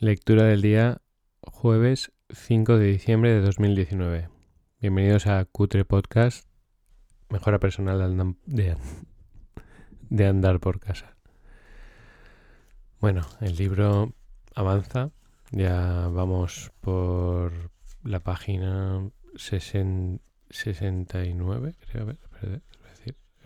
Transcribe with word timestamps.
Lectura 0.00 0.44
del 0.44 0.62
día 0.62 1.02
jueves 1.40 2.12
5 2.30 2.78
de 2.78 2.86
diciembre 2.86 3.34
de 3.34 3.40
2019. 3.40 4.28
Bienvenidos 4.80 5.26
a 5.26 5.44
Cutre 5.44 5.84
Podcast, 5.84 6.48
mejora 7.30 7.58
personal 7.58 8.36
de, 8.46 8.76
andar 10.24 10.60
por 10.60 10.78
casa. 10.78 11.16
Bueno, 13.00 13.26
el 13.40 13.56
libro 13.56 14.12
avanza, 14.54 15.10
ya 15.50 16.06
vamos 16.12 16.70
por 16.80 17.72
la 18.04 18.20
página 18.20 19.10
69, 19.34 21.74
creo, 21.90 22.02
a 22.02 22.06
ver. 22.06 22.20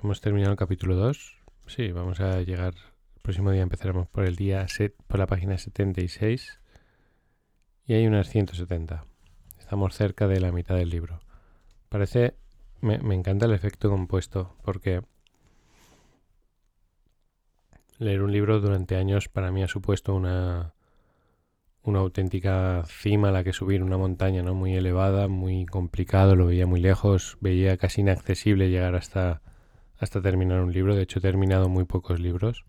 Hemos 0.03 0.21
terminado 0.21 0.53
el 0.53 0.59
capítulo 0.59 0.97
2. 0.97 1.39
Sí, 1.67 1.93
vamos 1.93 2.21
a 2.21 2.43
llegar 2.43 2.75
próximo 3.23 3.53
día 3.53 3.63
empezaremos 3.63 4.09
por 4.09 4.25
el 4.25 4.37
día 4.37 4.67
set, 4.69 4.95
por 5.07 5.19
la 5.19 5.27
página 5.27 5.57
76 5.57 6.61
y 7.87 7.95
hay 7.95 8.07
unas 8.07 8.29
170. 8.29 9.05
Estamos 9.59 9.95
cerca 9.95 10.27
de 10.27 10.41
la 10.41 10.53
mitad 10.53 10.77
del 10.77 10.91
libro. 10.91 11.21
Parece, 11.89 12.35
me, 12.81 12.97
encanta 13.15 13.47
el 13.47 13.53
efecto 13.53 13.89
compuesto 13.91 14.57
porque 14.65 15.03
leer 17.99 18.23
un 18.23 18.33
libro 18.33 18.61
durante 18.61 18.97
años 18.97 19.29
para 19.29 19.53
mí 19.53 19.63
ha 19.63 19.69
supuesto 19.69 20.15
una, 20.15 20.75
una 21.83 22.01
auténtica 22.01 22.83
cima 22.87 23.29
a 23.29 23.33
la 23.33 23.45
que 23.45 23.53
subir, 23.53 23.85
una 23.85 23.99
montaña 23.99 24.43
¿no? 24.43 24.55
muy 24.55 24.75
elevada, 24.75 25.29
muy 25.29 25.65
complicado, 25.67 26.35
lo 26.35 26.47
veía 26.47 26.67
muy 26.67 26.81
lejos, 26.81 27.39
veía 27.41 27.77
casi 27.77 28.01
inaccesible 28.01 28.69
llegar 28.69 28.97
hasta, 28.97 29.43
hasta 29.97 30.21
terminar 30.21 30.61
un 30.61 30.73
libro. 30.73 30.97
De 30.97 31.03
hecho, 31.03 31.21
he 31.21 31.23
terminado 31.23 31.69
muy 31.69 31.85
pocos 31.85 32.19
libros. 32.19 32.65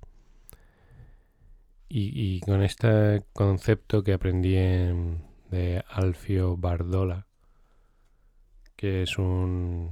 Y, 1.95 2.39
con 2.39 2.63
este 2.63 3.23
concepto 3.33 4.03
que 4.03 4.13
aprendí 4.13 4.53
de 4.55 5.83
Alfio 5.87 6.57
Bardola, 6.57 7.27
que 8.75 9.03
es 9.03 9.19
un, 9.19 9.91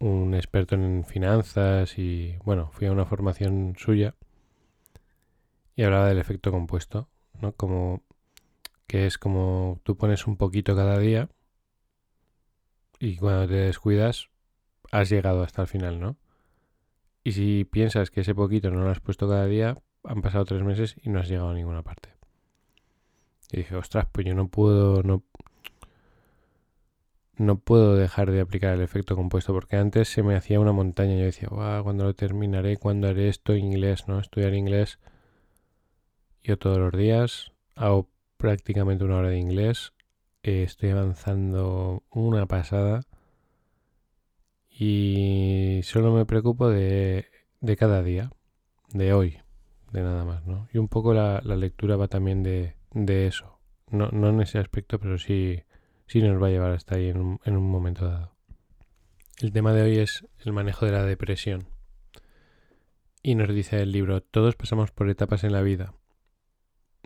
un 0.00 0.34
experto 0.34 0.74
en 0.74 1.04
finanzas 1.04 1.96
y 1.96 2.36
bueno, 2.44 2.72
fui 2.72 2.88
a 2.88 2.92
una 2.92 3.06
formación 3.06 3.76
suya 3.78 4.16
y 5.76 5.84
hablaba 5.84 6.08
del 6.08 6.18
efecto 6.18 6.50
compuesto, 6.50 7.08
¿no? 7.40 7.52
Como 7.52 8.02
que 8.88 9.06
es 9.06 9.18
como 9.18 9.80
tú 9.84 9.96
pones 9.96 10.26
un 10.26 10.36
poquito 10.36 10.74
cada 10.74 10.98
día 10.98 11.28
y 12.98 13.16
cuando 13.16 13.46
te 13.46 13.54
descuidas 13.54 14.28
has 14.90 15.08
llegado 15.08 15.44
hasta 15.44 15.62
el 15.62 15.68
final, 15.68 16.00
¿no? 16.00 16.16
Y 17.22 17.30
si 17.30 17.64
piensas 17.64 18.10
que 18.10 18.22
ese 18.22 18.34
poquito 18.34 18.72
no 18.72 18.82
lo 18.82 18.90
has 18.90 18.98
puesto 18.98 19.28
cada 19.28 19.46
día, 19.46 19.76
han 20.06 20.22
pasado 20.22 20.44
tres 20.44 20.62
meses 20.62 20.96
y 21.02 21.10
no 21.10 21.20
has 21.20 21.28
llegado 21.28 21.50
a 21.50 21.54
ninguna 21.54 21.82
parte. 21.82 22.10
Y 23.52 23.58
dije, 23.58 23.76
ostras, 23.76 24.06
pues 24.10 24.26
yo 24.26 24.34
no 24.34 24.48
puedo, 24.48 25.02
no, 25.02 25.22
no 27.36 27.58
puedo 27.58 27.96
dejar 27.96 28.30
de 28.30 28.40
aplicar 28.40 28.74
el 28.74 28.82
efecto 28.82 29.14
compuesto, 29.14 29.52
porque 29.52 29.76
antes 29.76 30.08
se 30.08 30.22
me 30.22 30.36
hacía 30.36 30.60
una 30.60 30.72
montaña. 30.72 31.16
Yo 31.16 31.24
decía, 31.24 31.48
wow, 31.50 31.82
cuando 31.84 32.04
lo 32.04 32.14
terminaré, 32.14 32.76
cuando 32.76 33.08
haré 33.08 33.28
esto 33.28 33.52
en 33.52 33.66
inglés, 33.66 34.08
¿no? 34.08 34.18
Estudiar 34.18 34.54
inglés. 34.54 34.98
Yo 36.42 36.58
todos 36.58 36.78
los 36.78 36.92
días 36.92 37.52
hago 37.74 38.08
prácticamente 38.36 39.04
una 39.04 39.18
hora 39.18 39.28
de 39.30 39.38
inglés. 39.38 39.92
Eh, 40.42 40.62
estoy 40.62 40.90
avanzando 40.90 42.04
una 42.10 42.46
pasada. 42.46 43.02
Y 44.68 45.80
solo 45.84 46.12
me 46.12 46.26
preocupo 46.26 46.68
de, 46.68 47.26
de 47.60 47.76
cada 47.76 48.02
día, 48.02 48.30
de 48.92 49.12
hoy, 49.14 49.38
de 49.92 50.02
nada 50.02 50.24
más, 50.24 50.46
¿no? 50.46 50.68
Y 50.72 50.78
un 50.78 50.88
poco 50.88 51.14
la, 51.14 51.40
lectura 51.40 51.96
va 51.96 52.08
también 52.08 52.42
de, 52.42 52.74
eso. 53.26 53.58
No, 53.90 54.08
no, 54.08 54.30
en 54.30 54.40
ese 54.40 54.58
aspecto, 54.58 54.98
pero 54.98 55.18
sí, 55.18 55.62
sí 56.06 56.22
nos 56.22 56.42
va 56.42 56.48
a 56.48 56.50
llevar 56.50 56.72
hasta 56.72 56.96
ahí 56.96 57.08
en 57.08 57.18
un, 57.18 57.40
en 57.44 57.56
un 57.56 57.70
momento 57.70 58.06
dado. 58.06 58.34
El 59.38 59.52
tema 59.52 59.72
de 59.72 59.82
hoy 59.82 59.98
es 59.98 60.26
el 60.44 60.52
manejo 60.52 60.86
de 60.86 60.92
la 60.92 61.04
depresión. 61.04 61.68
Y 63.22 63.34
nos 63.34 63.48
dice 63.48 63.80
el 63.82 63.92
libro, 63.92 64.22
todos 64.22 64.56
pasamos 64.56 64.92
por 64.92 65.10
etapas 65.10 65.44
en 65.44 65.52
la 65.52 65.62
vida. 65.62 65.94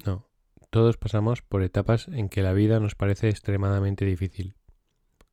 No, 0.04 0.28
todos 0.70 0.96
pasamos 0.96 1.42
por 1.42 1.62
etapas 1.62 2.06
en 2.08 2.28
que 2.28 2.42
la 2.42 2.52
vida 2.52 2.78
nos 2.78 2.94
parece 2.94 3.28
extremadamente 3.28 4.04
difícil. 4.04 4.54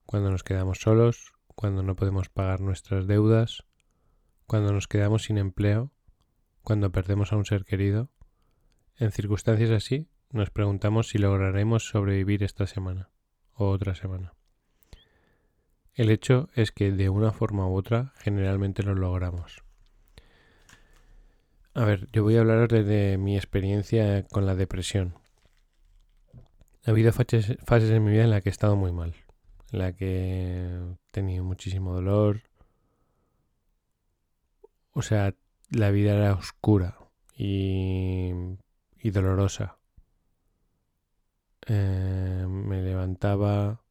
Cuando 0.06 0.32
nos 0.32 0.44
quedamos 0.44 0.80
solos, 0.80 1.34
cuando 1.56 1.84
no 1.84 1.96
podemos 1.96 2.30
pagar 2.30 2.62
nuestras 2.62 3.06
deudas, 3.06 3.64
cuando 4.48 4.74
nos 4.74 4.88
quedamos 4.88 5.24
sin 5.24 5.38
empleo, 5.38 5.92
cuando 6.68 6.92
perdemos 6.92 7.32
a 7.32 7.38
un 7.38 7.46
ser 7.46 7.64
querido, 7.64 8.10
en 8.98 9.14
circunstancias 9.14 9.72
así 9.72 10.10
nos 10.32 10.50
preguntamos 10.50 11.08
si 11.08 11.18
lograremos 11.18 11.88
sobrevivir 11.88 12.44
esta 12.44 12.68
semana 12.68 13.10
o 13.54 13.70
otra 13.70 13.96
semana. 13.96 14.34
El 15.94 16.10
hecho 16.10 16.50
es 16.56 16.74
que 16.74 16.92
de 16.92 17.08
una 17.08 17.32
forma 17.32 17.66
u 17.70 17.74
otra 17.74 18.12
generalmente 18.18 18.84
lo 18.84 18.96
logramos. 18.96 19.64
A 21.74 21.86
ver, 21.86 22.10
yo 22.12 22.24
voy 22.24 22.36
a 22.36 22.42
hablar 22.42 22.68
de, 22.68 23.18
mi 23.18 23.38
experiencia 23.38 24.24
con 24.24 24.46
la 24.46 24.56
depresión. 24.56 25.14
Ha 26.86 26.92
habido 26.92 27.14
fases, 27.14 27.58
fases 27.66 27.92
en 27.92 28.04
mi 28.04 28.12
vida 28.12 28.26
en 28.26 28.32
las 28.32 28.44
que 28.44 28.50
he 28.50 28.52
estado 28.52 28.76
muy 28.76 28.92
mal, 28.92 29.16
en 29.72 29.80
la 29.80 29.94
que 29.94 30.66
he 30.66 31.12
tenido 31.12 31.46
muchísimo 31.46 31.94
dolor. 31.94 32.42
O 34.92 35.02
sea, 35.02 35.34
la 35.70 35.92
vida 35.92 36.16
era 36.16 36.34
oscura 36.34 36.98
y, 37.36 38.32
dolorosa. 39.04 39.78
Eh, 41.66 42.46
me 42.48 42.82
levantaba 42.82 43.82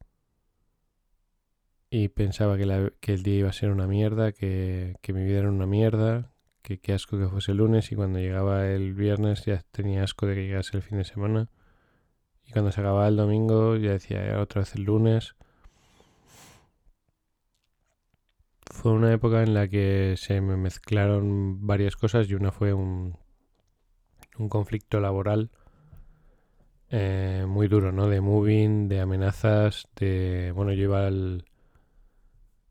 y 1.89 2.09
pensaba 2.09 2.57
que, 2.57 2.93
que, 2.99 3.13
el 3.13 3.23
día 3.23 3.39
iba 3.39 3.49
a 3.49 3.53
ser 3.53 3.71
una 3.71 3.87
mierda, 3.87 4.31
que, 4.31 4.95
que 5.01 5.13
mi 5.13 5.23
vida 5.23 5.39
era 5.39 5.49
una 5.49 5.65
mierda, 5.65 6.31
que 6.61 6.79
qué 6.79 6.93
asco 6.93 7.17
que 7.17 7.27
fuese 7.27 7.51
el 7.51 7.59
lunes 7.59 7.91
y 7.91 7.95
cuando 7.95 8.19
llegaba 8.19 8.67
el 8.67 8.93
viernes 8.93 9.45
ya 9.45 9.63
tenía 9.71 10.03
asco 10.03 10.25
de 10.27 10.35
que 10.35 10.47
llegase 10.47 10.75
el 10.75 10.83
fin 10.83 10.97
de 10.97 11.05
semana. 11.05 11.49
Y 12.45 12.51
cuando 12.51 12.71
se 12.71 12.81
acababa 12.81 13.07
el 13.07 13.15
domingo 13.15 13.77
ya 13.77 13.91
decía 13.91 14.39
otra 14.41 14.61
vez 14.61 14.75
el 14.75 14.83
lunes. 14.83 15.36
Fue 18.71 18.91
una 18.91 19.11
época 19.11 19.43
en 19.43 19.53
la 19.53 19.67
que 19.67 20.15
se 20.17 20.41
me 20.41 20.57
mezclaron 20.57 21.65
varias 21.65 21.95
cosas 21.95 22.29
y 22.29 22.35
una 22.35 22.51
fue 22.51 22.73
un, 22.73 23.17
un 24.37 24.49
conflicto 24.49 24.99
laboral 24.99 25.49
eh, 26.89 27.45
muy 27.47 27.67
duro, 27.67 27.91
¿no? 27.91 28.07
De 28.07 28.21
moving, 28.21 28.87
de 28.87 29.01
amenazas, 29.01 29.87
de... 29.95 30.51
Bueno, 30.55 30.71
yo 30.73 30.83
iba 30.83 31.07
al... 31.07 31.45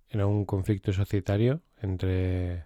Era 0.09 0.27
un 0.27 0.45
conflicto 0.45 0.93
societario 0.93 1.61
entre... 1.81 2.65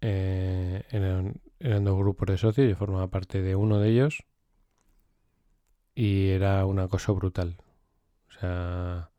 Eh, 0.00 0.84
eran, 0.90 1.40
eran 1.58 1.84
dos 1.84 1.96
grupos 1.98 2.28
de 2.28 2.38
socios, 2.38 2.68
yo 2.68 2.76
formaba 2.76 3.08
parte 3.08 3.40
de 3.40 3.56
uno 3.56 3.78
de 3.78 3.88
ellos 3.90 4.24
y 5.94 6.28
era 6.28 6.66
un 6.66 6.78
acoso 6.78 7.14
brutal. 7.14 7.56
O 8.28 8.32
sea, 8.32 9.10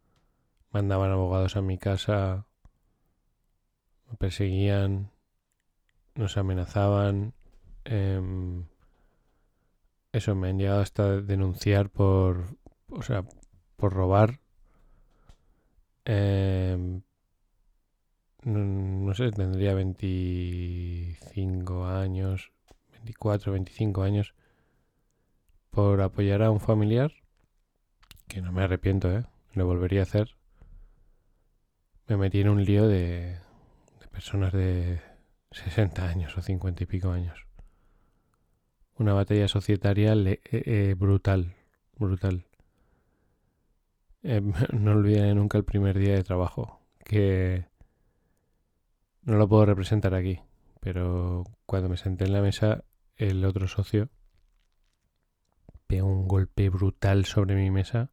mandaban 0.76 1.10
abogados 1.10 1.56
a 1.56 1.62
mi 1.62 1.78
casa, 1.78 2.48
me 4.10 4.18
perseguían, 4.18 5.10
nos 6.16 6.36
amenazaban. 6.36 7.34
Em, 7.86 8.66
eso, 10.12 10.36
me 10.36 10.50
han 10.50 10.60
llegado 10.60 10.82
hasta 10.82 11.22
denunciar 11.22 11.90
por, 11.90 12.58
o 12.90 13.02
sea, 13.04 13.24
por 13.78 13.94
robar. 13.94 14.42
Em, 16.04 17.04
no, 18.44 19.14
sé, 19.14 19.32
tendría 19.32 19.74
25 19.76 21.86
años, 21.86 22.52
24, 22.92 23.54
25 23.54 24.04
años, 24.04 24.36
por 25.70 26.02
apoyar 26.02 26.44
a 26.44 26.52
un 26.52 26.60
familiar, 26.60 27.14
que 28.28 28.42
no 28.42 28.52
me 28.52 28.64
arrepiento, 28.64 29.10
¿eh? 29.10 29.24
Lo 29.54 29.66
volvería 29.66 30.02
a 30.02 30.04
hacer 30.04 30.36
me 32.08 32.18
metí 32.18 32.42
en 32.42 32.50
un 32.50 32.64
lío 32.64 32.88
de, 32.88 33.38
personas 34.12 34.54
de 34.54 35.02
60 35.52 36.08
años 36.08 36.38
o 36.38 36.42
50 36.42 36.84
y 36.84 36.86
pico 36.86 37.12
años. 37.12 37.46
Una 38.98 39.14
batalla 39.14 39.48
societaria 39.48 40.14
eh, 40.14 40.40
eh, 40.52 40.96
brutal, 40.98 41.56
brutal. 41.98 42.46
Eh, 44.24 44.42
no 44.74 44.92
olvidaré 44.92 45.34
nunca 45.36 45.58
el 45.58 45.66
primer 45.66 45.98
día 45.98 46.14
de 46.14 46.24
trabajo, 46.24 46.80
que 47.04 47.66
no 49.24 49.38
lo 49.38 49.50
puedo 49.50 49.66
representar 49.66 50.14
aquí, 50.14 50.40
pero 50.80 51.44
cuando 51.66 51.90
me 51.90 51.98
senté 51.98 52.26
en 52.26 52.34
la 52.34 52.42
mesa, 52.42 52.84
el 53.18 53.44
otro 53.44 53.68
socio 53.68 54.10
pegó 55.88 56.08
un 56.08 56.28
golpe 56.28 56.70
brutal 56.70 57.26
sobre 57.26 57.56
mi 57.56 57.70
mesa, 57.70 58.10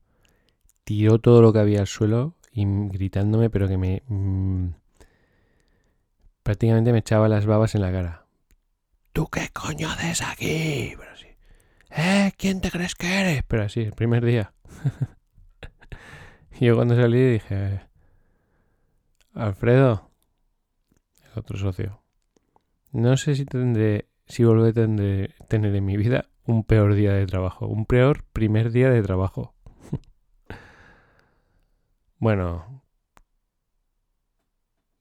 tiró 0.85 1.19
todo 1.19 1.41
lo 1.41 1.53
que 1.53 1.61
había 1.61 1.81
al 1.81 1.87
suelo 1.87 2.35
y 2.53 2.65
gritándome, 2.65 3.51
pero 3.51 3.69
que 3.69 3.79
me... 3.79 4.03
Mm, 4.09 4.69
prácticamente 6.43 6.93
me 6.93 6.99
echaba 6.99 7.29
las 7.29 7.47
babas 7.47 7.75
en 7.75 7.83
la 7.83 7.93
cara. 7.93 8.23
¿tú 9.13 9.29
qué 9.29 9.49
coño 9.53 9.89
haces 9.89 10.23
aquí? 10.23 10.95
Pero 10.97 11.17
sí. 11.17 11.27
¿Eh? 11.91 12.33
¿Quién 12.37 12.61
te 12.61 12.71
crees 12.71 12.95
que 12.95 13.21
eres? 13.21 13.43
Pero 13.47 13.65
así, 13.65 13.81
el 13.81 13.93
primer 13.93 14.25
día. 14.25 14.53
y 16.59 16.67
yo 16.67 16.77
cuando 16.77 16.97
salí 16.97 17.33
dije, 17.33 17.83
Alfredo, 19.35 20.11
el 21.25 21.39
otro 21.39 21.59
socio, 21.59 22.03
no 22.93 23.17
sé 23.17 23.35
si 23.35 23.45
tendré, 23.45 24.09
si 24.27 24.45
volveré 24.45 24.83
a 24.83 25.47
tener 25.47 25.75
en 25.75 25.85
mi 25.85 25.97
vida 25.97 26.27
un 26.45 26.65
peor 26.65 26.95
día 26.95 27.13
de 27.13 27.27
trabajo, 27.27 27.67
un 27.67 27.87
peor 27.87 28.25
primer 28.33 28.73
día 28.73 28.91
de 28.91 29.03
trabajo. 29.03 29.52
Bueno, 32.23 32.85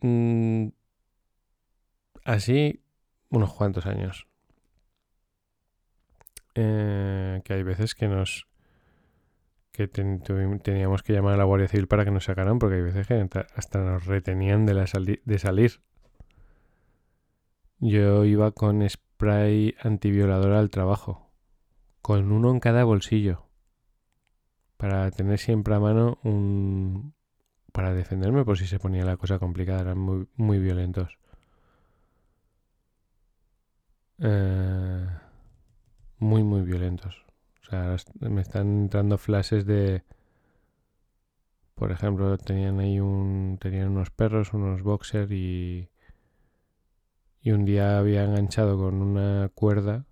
mm, 0.02 0.70
así 2.26 2.84
unos 3.30 3.54
cuantos 3.54 3.86
años. 3.86 4.28
Eh, 6.56 7.42
que 7.46 7.54
hay 7.54 7.62
veces 7.62 7.94
que 7.94 8.08
nos 8.08 8.48
que 9.72 9.88
teníamos 9.88 11.04
que 11.04 11.14
llamar 11.14 11.36
a 11.36 11.38
la 11.38 11.44
Guardia 11.44 11.68
Civil 11.68 11.88
para 11.88 12.06
que 12.06 12.12
nos 12.12 12.24
sacaran 12.24 12.58
porque 12.58 12.78
hay 12.78 12.82
veces 12.82 13.06
que 13.06 13.30
hasta 13.56 13.80
nos 13.84 14.08
retenían 14.08 14.66
de, 14.66 14.74
la 14.74 14.86
de 15.24 15.38
salir. 15.38 15.84
Yo 17.78 18.26
iba 18.26 18.52
con 18.52 18.82
spray 18.90 19.76
antiviolador 19.80 20.54
al 20.54 20.72
trabajo, 20.72 21.32
con 22.02 22.32
uno 22.32 22.50
en 22.50 22.60
cada 22.60 22.84
bolsillo, 22.84 23.51
para 24.82 25.12
tener 25.12 25.38
siempre 25.38 25.76
a 25.76 25.80
mano 25.80 26.18
un... 26.24 27.14
para 27.72 27.94
defenderme 27.94 28.44
por 28.44 28.58
si 28.58 28.66
se 28.66 28.80
ponía 28.80 29.06
la 29.06 29.16
cosa 29.16 29.38
complicada, 29.38 29.82
eran 29.82 30.00
muy, 30.00 30.28
muy 30.38 30.58
violentos. 30.58 31.20
Eh, 34.18 35.06
muy, 36.18 36.44
muy 36.44 36.62
violentos. 36.64 37.16
O 37.62 37.70
sea, 37.70 37.96
me 38.22 38.42
están 38.42 38.86
entrando 38.86 39.20
flashes 39.20 39.68
de... 39.68 40.04
Por 41.76 41.92
ejemplo, 41.92 42.36
tenían 42.40 42.80
ahí 42.80 43.00
un... 43.00 43.60
Tenían 43.62 43.90
unos 43.90 44.10
perros, 44.10 44.52
unos 44.52 44.82
boxers 44.82 45.30
y... 45.32 45.90
Y 47.44 47.52
un 47.52 47.66
día 47.66 48.00
había 48.00 48.24
enganchado 48.24 48.80
con 48.80 48.96
una 48.96 49.48
cuerda. 49.54 50.06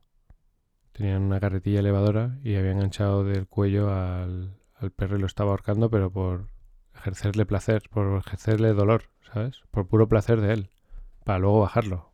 Tenían 0.92 1.24
una 1.24 1.40
carretilla 1.40 1.80
elevadora 1.80 2.38
y 2.44 2.54
había 2.56 2.74
enganchado 2.74 3.24
del 3.24 3.48
cuello 3.48 3.92
al, 3.92 4.59
al 4.80 4.92
perro 4.92 5.18
y 5.18 5.20
lo 5.20 5.26
estaba 5.28 5.52
ahorcando, 5.52 5.90
pero 5.90 6.12
por 6.12 6.48
ejercerle 6.96 7.46
placer, 7.46 7.84
por 7.90 8.18
ejercerle 8.18 8.74
dolor, 8.74 9.04
¿sabes? 9.32 9.62
Por 9.72 9.88
puro 9.88 10.08
placer 10.08 10.42
de 10.42 10.54
él. 10.54 10.70
Para 11.24 11.40
luego 11.40 11.62
bajarlo. 11.62 12.10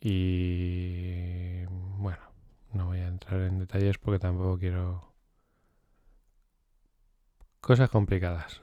Y 0.00 1.64
bueno, 1.98 2.22
no 2.72 2.86
voy 2.86 3.00
a 3.00 3.08
entrar 3.08 3.40
en 3.42 3.58
detalles 3.58 3.98
porque 3.98 4.18
tampoco 4.18 4.58
quiero 4.58 5.12
cosas 7.60 7.90
complicadas. 7.90 8.62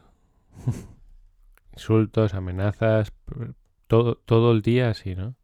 Insultos, 1.73 2.33
amenazas, 2.33 3.13
todo, 3.85 4.15
todo 4.15 4.51
el 4.51 4.61
día 4.63 4.89
así, 4.89 5.15
¿no? 5.15 5.35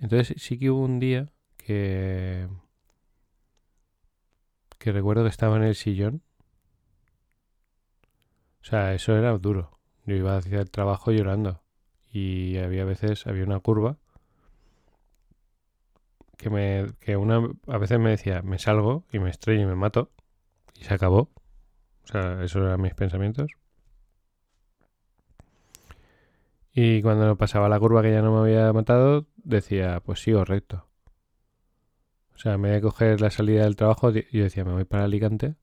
Entonces 0.00 0.40
sí 0.42 0.58
que 0.58 0.70
hubo 0.70 0.84
un 0.84 0.98
día 0.98 1.30
que 1.56 2.48
que 4.78 4.92
recuerdo 4.92 5.24
que 5.24 5.30
estaba 5.30 5.56
en 5.56 5.64
el 5.64 5.74
sillón. 5.74 6.22
O 8.62 8.64
sea, 8.64 8.94
eso 8.94 9.16
era 9.16 9.36
duro. 9.38 9.78
Yo 10.04 10.14
iba 10.14 10.36
hacia 10.36 10.60
el 10.60 10.70
trabajo 10.70 11.12
llorando 11.12 11.62
y 12.12 12.56
había 12.58 12.84
veces 12.84 13.26
había 13.26 13.44
una 13.44 13.60
curva 13.60 13.98
que, 16.38 16.50
me, 16.50 16.86
que 17.00 17.16
una, 17.16 17.42
a 17.66 17.78
veces 17.78 17.98
me 17.98 18.10
decía, 18.10 18.42
me 18.42 18.58
salgo 18.58 19.04
y 19.12 19.18
me 19.18 19.30
estrello 19.30 19.62
y 19.62 19.66
me 19.66 19.74
mato. 19.74 20.10
Y 20.74 20.84
se 20.84 20.94
acabó. 20.94 21.30
O 22.04 22.06
sea, 22.06 22.42
esos 22.42 22.62
eran 22.62 22.80
mis 22.80 22.94
pensamientos. 22.94 23.50
Y 26.72 27.02
cuando 27.02 27.36
pasaba 27.36 27.68
la 27.68 27.80
curva 27.80 28.02
que 28.02 28.12
ya 28.12 28.22
no 28.22 28.32
me 28.32 28.40
había 28.40 28.72
matado, 28.72 29.26
decía, 29.36 30.00
pues 30.00 30.20
sigo 30.20 30.44
recto. 30.44 30.87
O 32.38 32.40
sea, 32.40 32.56
me 32.56 32.68
voy 32.70 32.78
a 32.78 32.80
coger 32.80 33.20
la 33.20 33.30
salida 33.30 33.64
del 33.64 33.76
trabajo, 33.76 34.10
yo 34.10 34.44
decía, 34.44 34.64
me 34.64 34.72
voy 34.72 34.84
para 34.84 35.04
Alicante 35.04 35.56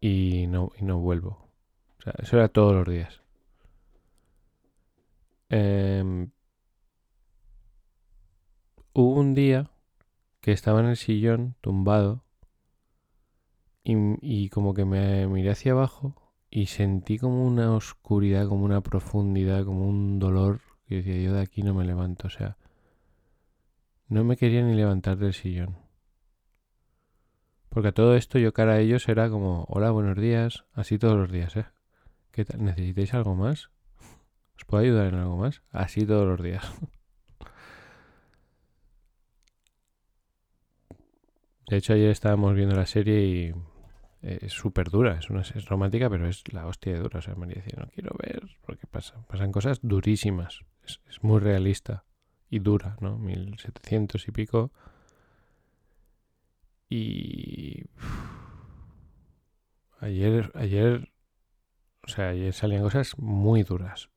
y 0.00 0.46
no, 0.48 0.72
y 0.78 0.84
no 0.84 0.98
vuelvo. 0.98 1.48
O 2.00 2.02
sea, 2.02 2.12
eso 2.18 2.36
era 2.36 2.48
todos 2.48 2.74
los 2.74 2.86
días. 2.86 3.22
Eh, 5.50 6.28
Hubo 9.00 9.14
un 9.14 9.32
día 9.32 9.70
que 10.40 10.50
estaba 10.50 10.80
en 10.80 10.86
el 10.86 10.96
sillón 10.96 11.54
tumbado 11.60 12.24
y, 13.84 14.48
como 14.48 14.74
que 14.74 14.84
me 14.84 15.28
miré 15.28 15.52
hacia 15.52 15.70
abajo 15.70 16.16
y 16.50 16.66
sentí 16.66 17.16
como 17.16 17.46
una 17.46 17.76
oscuridad, 17.76 18.48
como 18.48 18.64
una 18.64 18.80
profundidad, 18.80 19.64
como 19.64 19.88
un 19.88 20.18
dolor 20.18 20.62
que 20.88 20.96
decía 20.96 21.22
yo 21.22 21.32
de 21.32 21.42
aquí 21.42 21.62
no 21.62 21.74
me 21.74 21.84
levanto, 21.84 22.26
o 22.26 22.30
sea, 22.30 22.56
no 24.08 24.24
me 24.24 24.36
quería 24.36 24.62
ni 24.62 24.74
levantar 24.74 25.16
del 25.18 25.34
sillón. 25.34 25.76
Porque 27.68 27.88
a 27.88 27.92
todo 27.92 28.16
esto 28.16 28.38
yo 28.38 28.52
cara 28.52 28.74
a 28.74 28.80
ellos 28.80 29.08
era 29.08 29.28
como, 29.28 29.64
hola, 29.68 29.90
buenos 29.90 30.16
días, 30.16 30.64
así 30.72 30.98
todos 30.98 31.16
los 31.16 31.30
días, 31.30 31.56
¿eh? 31.56 31.66
¿Qué? 32.32 32.46
¿Necesitáis 32.56 33.14
algo 33.14 33.34
más? 33.34 33.70
¿Os 34.56 34.64
puedo 34.64 34.82
ayudar 34.82 35.08
en 35.08 35.16
algo 35.16 35.36
más? 35.36 35.62
Así 35.70 36.06
todos 36.06 36.26
los 36.26 36.42
días. 36.42 36.64
De 41.68 41.76
hecho, 41.76 41.92
ayer 41.92 42.10
estábamos 42.10 42.54
viendo 42.54 42.74
la 42.74 42.86
serie 42.86 43.26
y 43.26 43.52
eh, 44.22 44.38
es 44.42 44.52
súper 44.52 44.88
dura. 44.88 45.18
Es, 45.18 45.28
una, 45.28 45.42
es 45.42 45.64
romántica, 45.66 46.08
pero 46.08 46.26
es 46.26 46.42
la 46.52 46.66
hostia 46.66 46.94
de 46.94 47.00
dura. 47.00 47.18
O 47.18 47.22
sea, 47.22 47.34
María 47.34 47.62
decía, 47.62 47.78
no 47.78 47.90
quiero 47.90 48.16
ver 48.18 48.42
porque 48.64 48.86
pasa, 48.86 49.22
pasan 49.26 49.52
cosas 49.52 49.80
durísimas. 49.82 50.60
Es, 50.84 51.00
muy 51.22 51.40
realista 51.40 52.04
y 52.50 52.58
dura, 52.60 52.96
¿no? 53.00 53.18
1700 53.18 54.28
y 54.28 54.32
pico. 54.32 54.70
Y... 56.90 57.84
ayer, 60.00 60.50
ayer, 60.54 61.10
o 62.02 62.08
sea, 62.08 62.28
ayer 62.30 62.52
salían 62.52 62.82
cosas 62.82 63.18
muy 63.18 63.62
duras. 63.62 64.08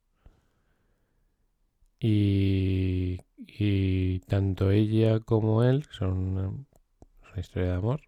Y, 2.00 3.20
y 3.38 4.20
tanto 4.22 4.72
ella 4.72 5.20
como 5.20 5.64
él, 5.64 5.86
son 5.92 6.66
una 7.32 7.40
historia 7.40 7.70
de 7.70 7.76
amor, 7.76 8.02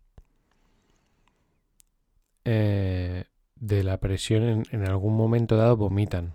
eh, 2.46 3.26
de 3.56 3.84
la 3.84 3.98
presión 4.00 4.64
en, 4.72 4.88
algún 4.88 5.16
momento 5.16 5.56
dado 5.56 5.78
vomitan. 5.78 6.34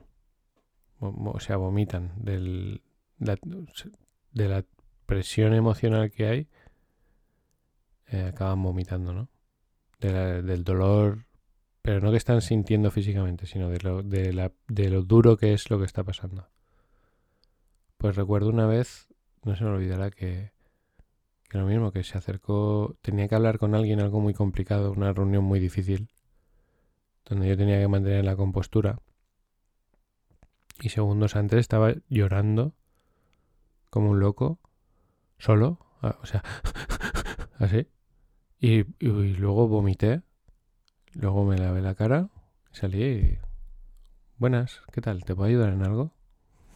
O 1.00 1.38
sea, 1.40 1.56
vomitan 1.56 2.12
del, 2.16 2.82
de 3.18 4.48
la 4.48 4.64
presión 5.06 5.54
emocional 5.54 6.10
que 6.10 6.26
hay, 6.26 6.48
eh, 8.08 8.30
acaban 8.32 8.62
vomitando, 8.62 9.12
¿no? 9.12 9.28
del 10.00 10.62
dolor, 10.62 11.26
pero 11.82 12.00
no 12.00 12.12
que 12.12 12.18
están 12.18 12.40
sintiendo 12.40 12.92
físicamente, 12.92 13.46
sino 13.46 13.68
de 13.68 13.80
lo, 13.80 14.02
de, 14.04 14.32
la, 14.32 14.52
de 14.68 14.90
lo 14.90 15.02
duro 15.02 15.36
que 15.36 15.52
es 15.52 15.70
lo 15.70 15.78
que 15.80 15.86
está 15.86 16.04
pasando. 16.04 16.48
Pues 17.96 18.14
recuerdo 18.14 18.50
una 18.50 18.66
vez, 18.66 19.08
no 19.42 19.56
se 19.56 19.64
me 19.64 19.70
olvidará 19.70 20.10
que 20.12 20.52
que 21.48 21.58
lo 21.58 21.66
mismo, 21.66 21.92
que 21.92 22.04
se 22.04 22.18
acercó, 22.18 22.96
tenía 23.00 23.26
que 23.26 23.34
hablar 23.34 23.58
con 23.58 23.74
alguien 23.74 24.00
algo 24.00 24.20
muy 24.20 24.34
complicado, 24.34 24.92
una 24.92 25.12
reunión 25.12 25.44
muy 25.44 25.58
difícil, 25.58 26.10
donde 27.24 27.48
yo 27.48 27.56
tenía 27.56 27.80
que 27.80 27.88
mantener 27.88 28.24
la 28.24 28.36
compostura. 28.36 29.00
Y 30.80 30.90
segundos 30.90 31.36
antes 31.36 31.60
estaba 31.60 31.94
llorando 32.08 32.74
como 33.90 34.10
un 34.10 34.20
loco, 34.20 34.58
solo, 35.38 35.78
ah, 36.02 36.18
o 36.22 36.26
sea, 36.26 36.42
así. 37.58 37.86
Y, 38.60 38.84
luego 39.00 39.68
vomité, 39.68 40.22
luego 41.14 41.44
me 41.44 41.58
lavé 41.58 41.80
la 41.80 41.94
cara, 41.94 42.28
salí 42.72 43.02
y... 43.04 43.38
Buenas, 44.36 44.82
¿qué 44.92 45.00
tal? 45.00 45.24
¿Te 45.24 45.34
puedo 45.34 45.48
ayudar 45.48 45.72
en 45.72 45.84
algo? 45.84 46.12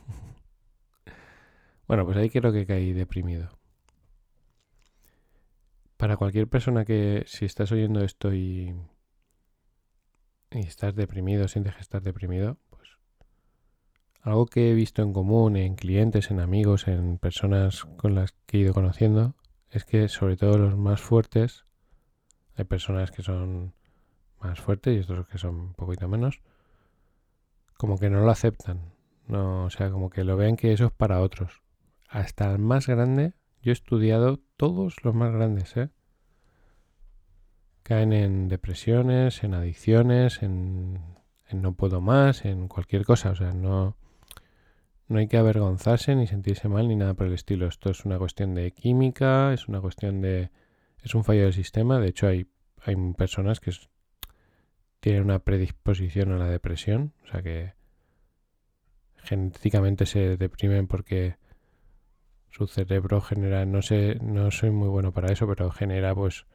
bueno, 1.87 2.05
pues 2.05 2.17
ahí 2.17 2.31
creo 2.31 2.53
que 2.53 2.67
caí 2.67 2.93
deprimido 2.93 3.63
para 6.03 6.17
cualquier 6.17 6.49
persona 6.49 6.85
que 6.85 7.23
si 7.29 7.45
estás 7.45 7.71
oyendo 7.71 8.03
esto 8.03 8.35
y, 8.35 8.75
y 10.51 10.59
estás 10.59 10.97
deprimido, 10.97 11.47
sientes 11.47 11.77
que 11.77 11.81
estás 11.81 12.03
deprimido, 12.03 12.59
algo 14.23 14.47
que 14.47 14.71
he 14.71 14.75
visto 14.75 15.03
en 15.03 15.13
común 15.13 15.57
en 15.57 15.75
clientes, 15.75 16.31
en 16.31 16.41
amigos, 16.41 16.87
en 16.87 17.19
personas 17.19 17.85
con 17.97 18.15
las 18.15 18.33
que 18.47 18.59
he 18.59 18.61
ido 18.61 18.73
conociendo, 18.73 19.35
es 19.71 19.85
que 19.85 20.09
sobre 20.09 20.37
todo 20.37 20.59
los 20.59 20.77
más 20.77 21.01
fuertes, 21.01 21.65
hay 22.55 22.65
personas 22.65 23.11
que 23.11 23.23
son 23.23 23.75
más 24.41 24.61
fuertes 24.61 24.97
y 24.97 25.01
otros 25.01 25.29
que 25.29 25.39
son 25.39 25.57
un 25.57 25.75
poquito 25.75 26.07
menos, 26.09 26.41
como 27.77 27.99
que 27.99 28.11
no 28.11 28.21
lo 28.21 28.31
aceptan, 28.31 28.93
No, 29.27 29.65
o 29.65 29.71
sea, 29.71 29.91
como 29.91 30.11
que 30.11 30.25
lo 30.25 30.37
vean 30.37 30.57
que 30.57 30.73
eso 30.73 30.87
es 30.87 30.93
para 30.93 31.21
otros. 31.21 31.63
Hasta 32.09 32.51
el 32.53 32.59
más 32.59 32.87
grande, 32.87 33.35
yo 33.61 33.71
he 33.71 33.73
estudiado 33.73 34.41
todos 34.57 35.03
los 35.05 35.15
más 35.15 35.33
grandes, 35.33 35.77
¿eh? 35.77 35.91
Caen 37.83 38.13
en 38.13 38.49
depresiones, 38.49 39.43
en 39.43 39.55
adicciones, 39.55 40.43
en 40.43 41.01
no 41.53 41.75
puedo 41.75 42.01
más, 42.01 42.45
en 42.45 42.69
cualquier 42.69 43.05
cosa. 43.05 43.31
O 43.31 43.35
sea, 43.35 43.53
no, 43.53 43.97
no 45.13 45.19
hay 45.19 45.29
que 45.29 45.37
avergonzarse 45.37 46.15
ni 46.17 46.27
sentirse 46.27 46.69
mal 46.69 46.89
ni 46.89 46.97
nada 46.97 47.15
por 47.15 47.27
el 47.27 47.35
estilo. 47.35 47.67
Esto 47.67 47.91
es 47.91 48.05
una 48.05 48.19
cuestión 48.19 48.55
de 48.55 48.73
química, 48.73 49.53
es 49.53 49.69
una 49.69 49.81
cuestión 49.81 50.21
de... 50.21 50.51
es 51.03 51.15
un 51.15 51.23
fallo 51.23 51.43
del 51.43 51.53
sistema. 51.53 52.01
De 52.01 52.09
hecho, 52.09 52.27
hay, 52.27 52.47
hay 52.85 52.97
personas 53.13 53.61
que 53.61 53.73
tienen 55.01 55.25
una 55.25 55.39
predisposición 55.41 56.33
a 56.33 56.39
la 56.39 56.49
depresión. 56.49 57.13
O 57.25 57.27
sea 57.29 57.43
que 57.43 57.75
genéticamente 59.17 60.07
se 60.07 60.37
deprimen 60.37 60.87
porque 60.87 61.37
su 62.51 62.67
cerebro 62.67 63.21
genera, 63.21 63.65
no 63.67 63.83
sé, 63.83 64.19
no 64.21 64.51
soy 64.51 64.71
muy 64.71 64.89
bueno 64.89 65.13
para 65.13 65.33
eso, 65.33 65.47
pero 65.47 65.71
genera 65.71 66.15
pues 66.15 66.47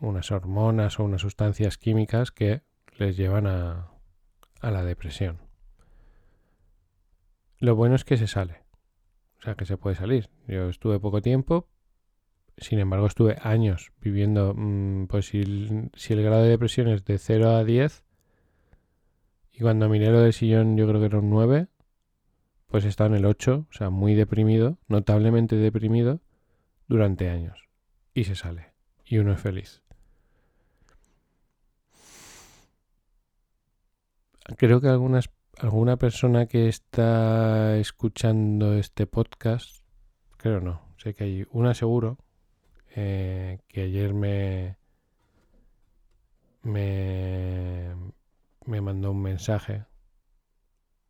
unas 0.00 0.30
hormonas 0.30 0.98
o 0.98 1.04
unas 1.04 1.20
sustancias 1.20 1.78
químicas 1.78 2.30
que 2.30 2.62
les 2.96 3.16
llevan 3.16 3.46
a, 3.46 3.90
a 4.60 4.70
la 4.70 4.84
depresión. 4.84 5.38
Lo 7.64 7.74
bueno 7.74 7.94
es 7.94 8.04
que 8.04 8.18
se 8.18 8.26
sale, 8.26 8.60
o 9.38 9.42
sea 9.42 9.54
que 9.54 9.64
se 9.64 9.78
puede 9.78 9.96
salir. 9.96 10.28
Yo 10.46 10.68
estuve 10.68 11.00
poco 11.00 11.22
tiempo, 11.22 11.66
sin 12.58 12.78
embargo 12.78 13.06
estuve 13.06 13.38
años 13.40 13.90
viviendo, 14.02 14.52
mmm, 14.54 15.06
pues 15.06 15.28
si, 15.28 15.42
si 15.94 16.12
el 16.12 16.22
grado 16.22 16.42
de 16.42 16.50
depresión 16.50 16.88
es 16.88 17.06
de 17.06 17.16
0 17.16 17.52
a 17.52 17.64
10, 17.64 18.04
y 19.50 19.60
cuando 19.60 19.88
miré 19.88 20.10
lo 20.10 20.20
del 20.20 20.34
sillón 20.34 20.76
yo 20.76 20.86
creo 20.86 21.00
que 21.00 21.06
era 21.06 21.20
un 21.20 21.30
9, 21.30 21.68
pues 22.66 22.84
estaba 22.84 23.08
en 23.08 23.14
el 23.14 23.24
8, 23.24 23.66
o 23.70 23.72
sea, 23.72 23.88
muy 23.88 24.14
deprimido, 24.14 24.76
notablemente 24.86 25.56
deprimido, 25.56 26.20
durante 26.86 27.30
años. 27.30 27.66
Y 28.12 28.24
se 28.24 28.34
sale. 28.34 28.74
Y 29.06 29.16
uno 29.16 29.32
es 29.32 29.40
feliz. 29.40 29.80
Creo 34.58 34.82
que 34.82 34.88
algunas, 34.88 35.30
alguna 35.58 35.96
persona 35.96 36.46
que 36.46 36.68
está 36.68 37.76
escuchando 37.78 38.74
este 38.74 39.06
podcast, 39.06 39.84
creo 40.36 40.60
no, 40.60 40.82
sé 40.96 41.14
que 41.14 41.24
hay 41.24 41.46
una 41.50 41.74
seguro, 41.74 42.18
eh, 42.94 43.58
que 43.68 43.82
ayer 43.82 44.14
me, 44.14 44.76
me, 46.62 47.94
me 48.66 48.80
mandó 48.80 49.10
un 49.10 49.22
mensaje 49.22 49.84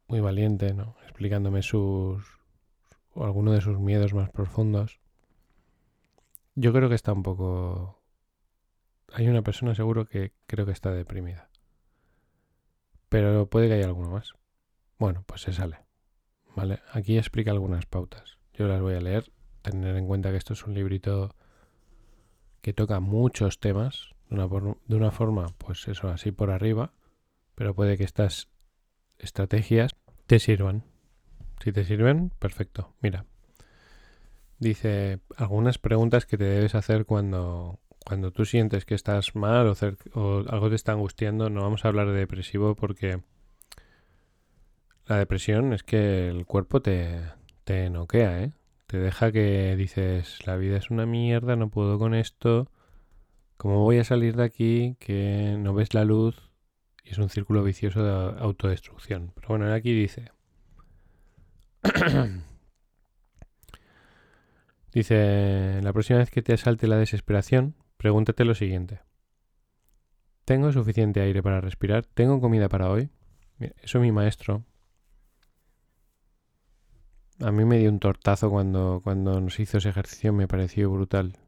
muy 0.08 0.20
valiente, 0.20 0.74
¿no? 0.74 0.96
explicándome 1.02 1.62
sus 1.62 2.24
o 3.14 3.24
alguno 3.24 3.52
de 3.52 3.60
sus 3.60 3.78
miedos 3.78 4.12
más 4.12 4.30
profundos. 4.30 5.00
Yo 6.56 6.72
creo 6.72 6.88
que 6.88 6.94
está 6.94 7.12
un 7.12 7.22
poco 7.22 8.04
hay 9.12 9.28
una 9.28 9.42
persona 9.42 9.74
seguro 9.74 10.06
que 10.06 10.32
creo 10.46 10.66
que 10.66 10.72
está 10.72 10.90
deprimida. 10.90 11.48
Pero 13.14 13.47
puede 13.47 13.68
que 13.68 13.75
haya 13.75 13.85
alguno 13.85 14.11
más. 14.11 14.33
Bueno, 14.99 15.23
pues 15.25 15.42
se 15.42 15.52
sale. 15.52 15.78
¿Vale? 16.56 16.80
Aquí 16.90 17.16
explica 17.16 17.52
algunas 17.52 17.87
pautas. 17.87 18.40
Yo 18.54 18.66
las 18.66 18.80
voy 18.80 18.94
a 18.94 19.00
leer. 19.00 19.30
Tener 19.62 19.97
en 19.97 20.09
cuenta 20.09 20.33
que 20.33 20.37
esto 20.37 20.54
es 20.54 20.66
un 20.66 20.75
librito 20.75 21.33
que 22.61 22.73
toca 22.73 22.99
muchos 22.99 23.61
temas 23.61 24.16
de 24.28 24.35
una, 24.35 24.75
de 24.88 24.97
una 24.97 25.12
forma, 25.12 25.47
pues 25.59 25.87
eso, 25.87 26.09
así 26.09 26.33
por 26.33 26.50
arriba. 26.50 26.92
Pero 27.54 27.73
puede 27.73 27.97
que 27.97 28.02
estas 28.02 28.49
estrategias 29.21 29.92
te 30.26 30.40
sirvan. 30.40 30.83
Si 31.62 31.71
te 31.71 31.85
sirven, 31.85 32.30
perfecto. 32.40 32.97
Mira. 33.00 33.26
Dice 34.59 35.21
algunas 35.37 35.78
preguntas 35.78 36.26
que 36.26 36.37
te 36.37 36.47
debes 36.47 36.75
hacer 36.75 37.06
cuando, 37.06 37.78
cuando 38.04 38.30
tú 38.30 38.44
sientes 38.44 38.84
que 38.84 38.94
estás 38.94 39.34
mal 39.34 39.66
o, 40.14 40.44
algo 40.49 40.68
te 40.68 40.75
está 40.76 40.92
angustiando, 40.92 41.50
no 41.50 41.62
vamos 41.62 41.84
a 41.84 41.88
hablar 41.88 42.08
de 42.08 42.18
depresivo 42.18 42.75
porque 42.75 43.23
la 45.06 45.16
depresión 45.18 45.73
es 45.73 45.82
que 45.82 46.28
el 46.28 46.46
cuerpo 46.46 46.80
te, 46.80 47.23
te 47.64 47.90
noquea, 47.90 48.42
¿eh? 48.42 48.52
Te 48.87 48.99
deja 48.99 49.32
que 49.32 49.75
dices, 49.76 50.46
la 50.46 50.56
vida 50.56 50.76
es 50.76 50.90
una 50.90 51.06
mierda, 51.06 51.56
no 51.56 51.70
puedo 51.70 51.99
con 51.99 52.14
esto, 52.14 52.70
¿cómo 53.56 53.82
voy 53.82 53.99
a 53.99 54.04
salir 54.04 54.37
de 54.37 54.44
aquí? 54.44 54.96
Que 55.00 55.56
no 55.58 55.75
ves 55.75 55.94
la 55.94 56.04
luz 56.04 56.50
y 57.02 57.11
es 57.11 57.18
un 57.18 57.30
círculo 57.30 57.62
vicioso 57.62 58.04
de 58.04 58.40
autodestrucción. 58.40 59.32
Pero 59.34 59.49
bueno, 59.49 59.73
aquí 59.73 59.92
dice... 59.92 60.30
dice, 64.92 65.80
la 65.82 65.92
próxima 65.92 66.18
vez 66.20 66.30
que 66.30 66.42
te 66.42 66.52
asalte 66.54 66.87
la 66.87 66.96
desesperación, 66.96 67.75
Pregúntate 68.04 68.44
lo 68.44 68.54
siguiente. 68.54 69.00
¿Tengo 70.44 70.70
suficiente 70.73 71.23
aire 71.23 71.42
para 71.42 71.62
respirar? 71.62 72.04
¿Tengo 72.04 72.38
comida 72.38 72.68
para 72.68 72.90
hoy? 72.90 73.08
Eso 73.80 73.99
mi 73.99 74.12
maestro. 74.12 74.62
A 77.40 77.50
mí 77.50 77.64
me 77.64 77.78
dio 77.78 77.88
un 77.88 78.00
tortazo 78.00 78.50
cuando, 78.50 79.00
cuando 79.02 79.40
nos 79.40 79.58
hizo 79.58 79.78
ese 79.78 79.88
ejercicio, 79.88 80.34
me 80.34 80.46
pareció 80.46 80.90
brutal. 80.90 81.38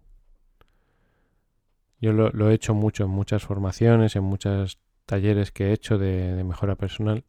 Yo 2.01 2.15
lo, 2.15 2.49
he 2.49 2.55
hecho 2.55 2.73
mucho 2.73 3.05
en 3.05 3.11
muchas 3.11 3.45
formaciones, 3.45 4.17
en 4.17 4.25
muchos 4.25 4.81
talleres 5.05 5.53
que 5.53 5.67
he 5.67 5.73
hecho 5.75 5.99
de, 5.99 6.37
de 6.37 6.43
mejora 6.43 6.75
personal. 6.75 7.27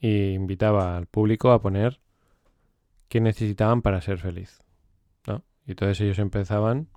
Y 0.00 0.32
invitaba 0.32 0.96
al 0.96 1.04
público 1.04 1.50
a 1.50 1.60
poner 1.60 2.00
qué 3.08 3.20
necesitaban 3.20 3.82
para 3.82 4.00
ser 4.00 4.16
feliz. 4.16 4.62
¿no? 5.26 5.44
Y 5.66 5.72
entonces 5.72 6.00
ellos 6.00 6.18
empezaban 6.18 6.88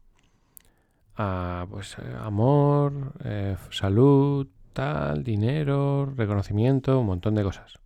a 1.22 1.68
pues 1.70 1.98
eh, 2.00 2.16
amor, 2.18 3.12
eh, 3.26 3.58
salud, 3.72 4.48
tal, 4.72 5.22
dinero, 5.22 6.06
reconocimiento, 6.16 7.02
un 7.02 7.08
montón 7.08 7.36
de 7.36 7.44
cosas. 7.44 7.78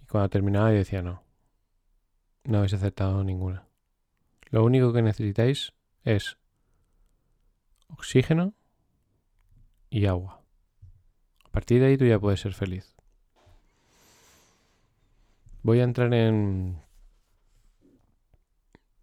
Y 0.00 0.06
cuando 0.06 0.30
terminaba 0.30 0.70
yo 0.70 0.78
decía 0.78 1.02
no, 1.02 1.22
no 2.44 2.58
habéis 2.58 2.72
aceptado 2.72 3.22
ninguna. 3.24 3.68
Lo 4.46 4.64
único 4.64 4.94
que 4.94 5.02
necesitáis 5.02 5.74
es 6.02 6.38
oxígeno 7.88 8.54
y 9.90 10.06
agua. 10.06 10.40
A 11.44 11.50
partir 11.50 11.80
de 11.80 11.88
ahí 11.88 11.98
tú 11.98 12.06
ya 12.06 12.18
puedes 12.18 12.40
ser 12.40 12.54
feliz. 12.54 12.96
Voy 15.62 15.80
a 15.80 15.84
entrar 15.84 16.14
en 16.14 16.80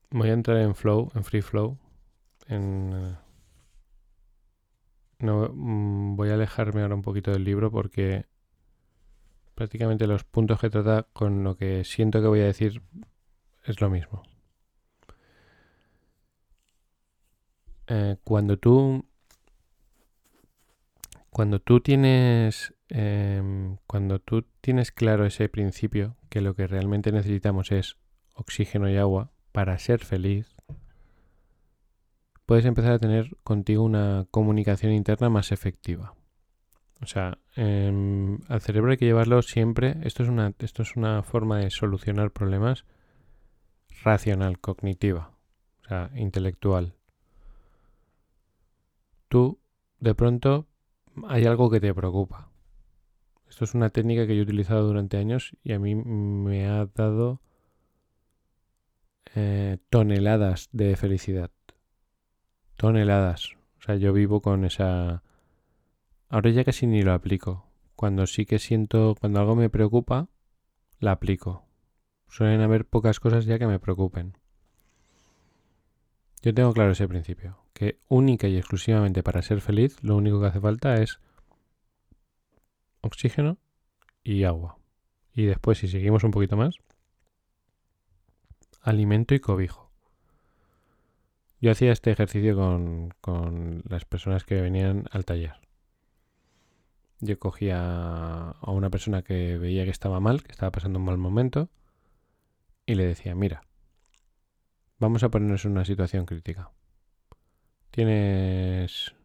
voy 0.10 0.30
a 0.30 0.34
entrar 0.34 0.58
en 0.58 0.74
flow, 0.74 1.12
en 1.14 1.24
free 1.24 1.44
flow 1.44 1.78
en... 2.48 3.18
No, 5.20 5.50
mm, 5.54 6.16
voy 6.16 6.30
a 6.30 6.34
alejarme 6.36 6.82
ahora 6.82 6.96
un 6.96 7.02
poquito 7.02 7.32
del 7.32 7.44
libro 7.44 7.72
porque 7.72 8.26
prácticamente 9.56 10.08
los 10.08 10.24
puntos 10.24 10.60
que 10.60 10.70
trata 10.70 11.08
con 11.14 11.44
lo 11.44 11.56
que 11.56 11.84
siento 11.84 12.22
que 12.22 12.28
voy 12.28 12.42
a 12.42 12.46
decir 12.46 12.82
es 13.64 13.82
lo 13.82 13.90
mismo. 13.90 14.24
Eh, 17.88 18.18
cuando 18.24 18.58
tú 18.58 19.06
cuando 21.30 21.60
tú 21.60 21.82
tienes 21.82 22.74
em, 22.90 23.78
cuando 23.88 24.20
tú 24.20 24.44
tienes 24.62 24.92
claro 24.92 25.26
ese 25.26 25.50
principio 25.50 26.16
que 26.30 26.42
lo 26.42 26.56
que 26.56 26.68
realmente 26.68 27.12
necesitamos 27.12 27.72
es 27.72 27.98
oxígeno 28.34 28.90
y 28.90 28.98
agua 28.98 29.32
para 29.52 29.78
ser 29.78 30.04
feliz 30.04 30.55
puedes 32.46 32.66
empezar 32.66 32.94
a 32.94 33.00
tener 33.00 33.36
contigo 33.44 33.84
una 33.84 34.28
comunicación 34.32 34.94
interna 34.94 35.30
más 35.30 35.52
efectiva. 35.52 36.16
O 37.02 37.08
sea, 37.08 37.40
em, 37.56 38.40
al 38.48 38.62
cerebro 38.62 38.92
hay 38.92 38.98
que 38.98 39.06
llevarlo 39.06 39.42
siempre. 39.42 39.98
Esto 40.04 40.24
es, 40.24 40.30
una, 40.30 40.54
esto 40.60 40.82
es 40.82 40.96
una 40.96 41.24
forma 41.24 41.60
de 41.60 41.70
solucionar 41.70 42.32
problemas 42.32 42.86
racional, 44.04 44.60
cognitiva, 44.60 45.32
o 45.84 45.88
sea, 45.88 46.12
intelectual. 46.16 46.96
Tú, 49.28 49.60
de 50.00 50.16
pronto, 50.16 50.68
hay 51.28 51.46
algo 51.46 51.70
que 51.70 51.80
te 51.80 51.94
preocupa. 51.94 52.50
Esto 53.50 53.66
es 53.66 53.74
una 53.74 53.90
técnica 53.90 54.28
que 54.28 54.36
yo 54.36 54.42
he 54.42 54.44
utilizado 54.44 54.88
durante 54.88 55.18
años 55.18 55.56
y 55.64 55.74
a 55.74 55.80
mí 55.80 55.96
me 55.96 56.68
ha 56.68 56.86
dado 56.86 57.42
eh, 59.34 59.78
toneladas 59.90 60.70
de 60.72 60.96
felicidad 60.96 61.52
toneladas. 62.76 63.56
O 63.80 63.82
sea, 63.82 63.96
yo 63.96 64.14
vivo 64.14 64.42
con 64.42 64.66
esa... 64.66 65.24
Ahora 66.30 66.50
ya 66.50 66.64
casi 66.64 66.88
ni 66.88 67.02
lo 67.02 67.14
aplico. 67.14 67.68
Cuando 67.96 68.28
sí 68.28 68.46
que 68.46 68.60
siento, 68.60 69.16
cuando 69.20 69.40
algo 69.40 69.56
me 69.56 69.70
preocupa, 69.70 70.28
la 71.00 71.12
aplico. 71.12 71.66
Suelen 72.28 72.62
haber 72.62 72.86
pocas 72.86 73.20
cosas 73.20 73.46
ya 73.46 73.60
que 73.60 73.68
me 73.68 73.80
preocupen. 73.80 74.38
Yo 76.42 76.54
tengo 76.54 76.74
claro 76.74 76.92
ese 76.92 77.08
principio, 77.08 77.58
que 77.74 78.00
única 78.08 78.48
y 78.48 78.58
exclusivamente 78.58 79.24
para 79.24 79.42
ser 79.42 79.62
feliz, 79.62 79.98
lo 80.04 80.16
único 80.16 80.40
que 80.40 80.48
hace 80.48 80.60
falta 80.60 80.96
es 80.96 81.20
oxígeno 83.02 83.58
y 84.24 84.44
agua. 84.44 84.78
Y 85.34 85.46
después, 85.46 85.80
si 85.80 85.88
seguimos 85.88 86.24
un 86.24 86.32
poquito 86.32 86.56
más, 86.56 86.78
alimento 88.82 89.34
y 89.34 89.40
cobijo. 89.40 89.85
Yo 91.66 91.72
hacía 91.72 91.92
este 91.92 92.12
ejercicio 92.12 92.56
con, 92.56 93.16
con 93.22 93.82
las 93.90 94.06
personas 94.06 94.44
que 94.44 94.62
venían 94.62 95.06
al 95.10 95.26
taller. 95.26 95.56
Yo 97.22 97.40
cogía 97.40 98.52
a 98.52 98.70
una 98.70 98.92
persona 98.92 99.24
que 99.24 99.58
veía 99.58 99.84
que 99.84 99.90
estaba 99.90 100.20
mal, 100.20 100.44
que 100.44 100.52
estaba 100.52 100.72
pasando 100.72 101.00
un 101.00 101.06
mal 101.06 101.18
momento, 101.18 101.72
y 102.86 102.94
le 102.94 103.08
decía, 103.08 103.34
mira, 103.34 103.64
vamos 105.00 105.24
a 105.24 105.30
ponernos 105.30 105.66
en 105.66 105.72
una 105.72 105.86
situación 105.86 106.28
crítica. 106.28 106.70
¿Tienes 107.90 109.16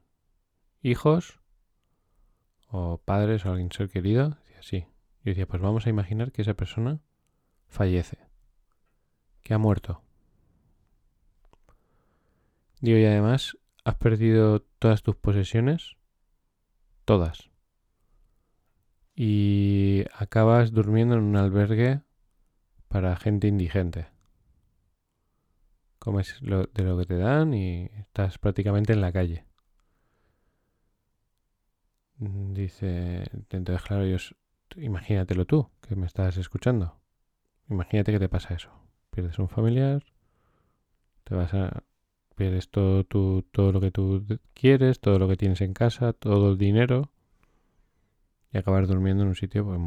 hijos 0.80 1.40
o 2.68 3.02
padres 3.04 3.44
o 3.44 3.50
alguien 3.50 3.70
ser 3.70 3.90
querido? 3.90 4.38
Decía, 4.46 4.62
sí. 4.62 4.86
Yo 5.24 5.32
decía, 5.32 5.46
pues 5.46 5.60
vamos 5.60 5.86
a 5.86 5.90
imaginar 5.90 6.32
que 6.32 6.40
esa 6.40 6.54
persona 6.54 7.02
fallece, 7.68 8.16
que 9.42 9.52
ha 9.52 9.58
muerto. 9.58 10.02
Digo, 12.80 12.98
y 12.98 13.04
además, 13.04 13.58
¿has 13.84 13.96
perdido 13.96 14.60
todas 14.78 15.02
tus 15.02 15.16
posesiones? 15.16 15.96
Todas. 17.04 17.50
Y 19.14 20.04
acabas 20.16 20.72
durmiendo 20.72 21.14
en 21.16 21.22
un 21.22 21.36
albergue 21.36 22.00
para 22.88 23.16
gente 23.16 23.48
indigente. 23.48 24.08
Comes 25.98 26.38
de 26.40 26.82
lo 26.82 26.98
que 26.98 27.06
te 27.06 27.18
dan 27.18 27.52
y 27.52 27.90
estás 27.98 28.38
prácticamente 28.38 28.94
en 28.94 29.02
la 29.02 29.12
calle. 29.12 29.44
Dice, 32.16 33.24
entonces 33.50 33.82
claro, 33.82 34.06
yo, 34.06 34.16
imagínatelo 34.76 35.44
tú, 35.44 35.70
que 35.82 35.96
me 35.96 36.06
estás 36.06 36.38
escuchando. 36.38 36.98
Imagínate 37.68 38.12
que 38.12 38.18
te 38.18 38.28
pasa 38.28 38.54
eso. 38.54 38.70
Pierdes 39.10 39.38
un 39.38 39.48
familiar, 39.48 40.02
te 41.24 41.34
vas 41.34 41.52
a 41.52 41.82
pierdes 42.40 42.70
todo 42.70 43.04
tu, 43.04 43.44
todo 43.52 43.70
lo 43.70 43.80
que 43.80 43.90
tú 43.90 44.24
quieres, 44.54 45.00
todo 45.00 45.18
lo 45.18 45.28
que 45.28 45.36
tienes 45.36 45.60
en 45.60 45.74
casa, 45.74 46.14
todo 46.14 46.52
el 46.52 46.58
dinero 46.58 47.10
y 48.52 48.58
acabas 48.58 48.88
durmiendo 48.88 49.22
en 49.22 49.28
un 49.28 49.36
sitio 49.36 49.64
pues, 49.64 49.78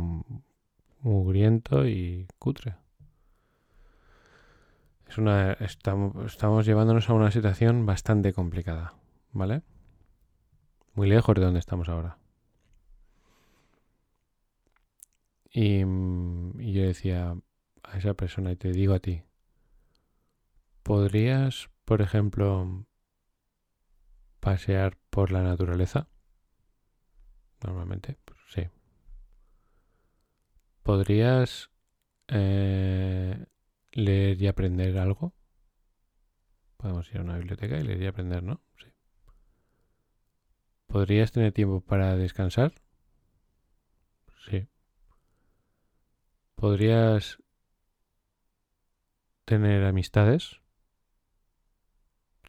mugriento 1.02 1.88
y 1.88 2.28
cutre 2.38 2.76
una, 5.18 5.54
estamos, 5.54 6.66
llevándonos 6.66 7.10
a 7.10 7.14
una 7.14 7.32
situación 7.32 7.86
bastante 7.86 8.34
complicada, 8.34 8.94
¿vale? 9.32 9.62
Muy 10.94 11.08
lejos 11.08 11.36
de 11.36 11.42
donde 11.42 11.60
estamos 11.60 11.90
ahora. 11.90 12.18
Y, 15.52 15.80
yo 15.80 16.84
decía 16.84 17.36
a 17.84 17.98
esa 17.98 18.14
persona, 18.14 18.52
y 18.52 18.56
te 18.56 18.72
digo 18.72 18.94
a 18.94 19.00
ti, 19.00 19.24
¿podrías, 20.82 21.70
por 21.86 22.02
ejemplo, 22.02 22.86
pasear 24.40 24.98
por 25.10 25.32
la 25.32 25.44
naturaleza? 25.44 26.08
Normalmente, 27.64 28.18
pues, 28.26 28.40
sí. 28.50 28.70
¿Podrías 30.84 31.72
eh, 32.28 33.46
leer 33.92 34.42
y 34.42 34.48
aprender 34.48 34.98
algo. 34.98 35.34
Podemos 36.78 37.10
ir 37.12 37.20
a 37.20 37.22
una 37.22 37.38
biblioteca 37.38 37.78
y 37.78 37.84
leer 37.84 38.02
y 38.02 38.08
aprender, 38.08 38.44
¿no? 38.44 38.62
Sí. 38.78 38.88
¿Podrías 40.88 41.32
tener 41.32 41.54
tiempo 41.54 41.82
para 41.82 42.16
descansar? 42.16 42.74
Sí. 44.50 44.68
¿Podrías 46.56 47.38
tener 49.46 49.84
amistades? 49.86 50.63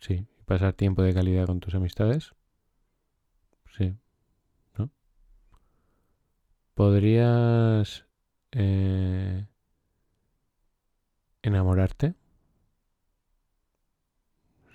Sí. 0.06 0.26
¿Pasar 0.44 0.74
tiempo 0.74 1.02
de 1.02 1.14
calidad 1.14 1.46
con 1.46 1.60
tus 1.60 1.74
amistades? 1.74 2.34
Sí. 3.76 3.96
¿No? 4.76 4.90
¿Podrías... 6.74 8.04
Eh, 8.52 9.46
enamorarte. 11.42 12.14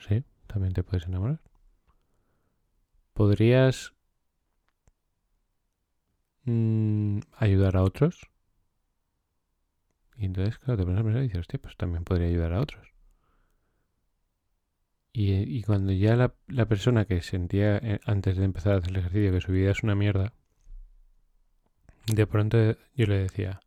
Sí, 0.08 0.24
también 0.48 0.74
te 0.74 0.82
puedes 0.82 1.06
enamorar. 1.06 1.40
¿Podrías 3.14 3.94
mm, 6.46 7.20
ayudar 7.38 7.78
a 7.78 7.84
otros? 7.84 8.20
Y 10.18 10.26
entonces, 10.26 10.60
claro, 10.60 10.78
te 10.78 10.84
pones 10.84 11.00
a 11.00 11.04
pensar 11.04 11.22
y 11.22 11.26
dices, 11.26 11.40
hostia, 11.40 11.60
pues 11.60 11.76
también 11.76 12.04
podría 12.04 12.28
ayudar 12.28 12.54
a 12.54 12.62
otros. 12.62 12.89
Y, 15.12 15.64
cuando 15.64 15.92
ya 15.92 16.16
la, 16.16 16.34
la, 16.48 16.68
persona 16.68 17.06
que 17.06 17.22
sentía 17.22 17.78
eh, 17.78 18.00
antes 18.06 18.38
de 18.38 18.46
empezar 18.46 18.74
a 18.74 18.78
hacer 18.78 18.92
el 18.92 18.98
ejercicio 18.98 19.32
que 19.32 19.42
su 19.42 19.52
vida 19.52 19.72
es 19.72 19.84
una 19.84 19.96
mierda, 19.96 20.34
de 22.06 22.28
pronto 22.28 22.58
yo 22.96 23.06
le 23.06 23.18
decía, 23.18 23.60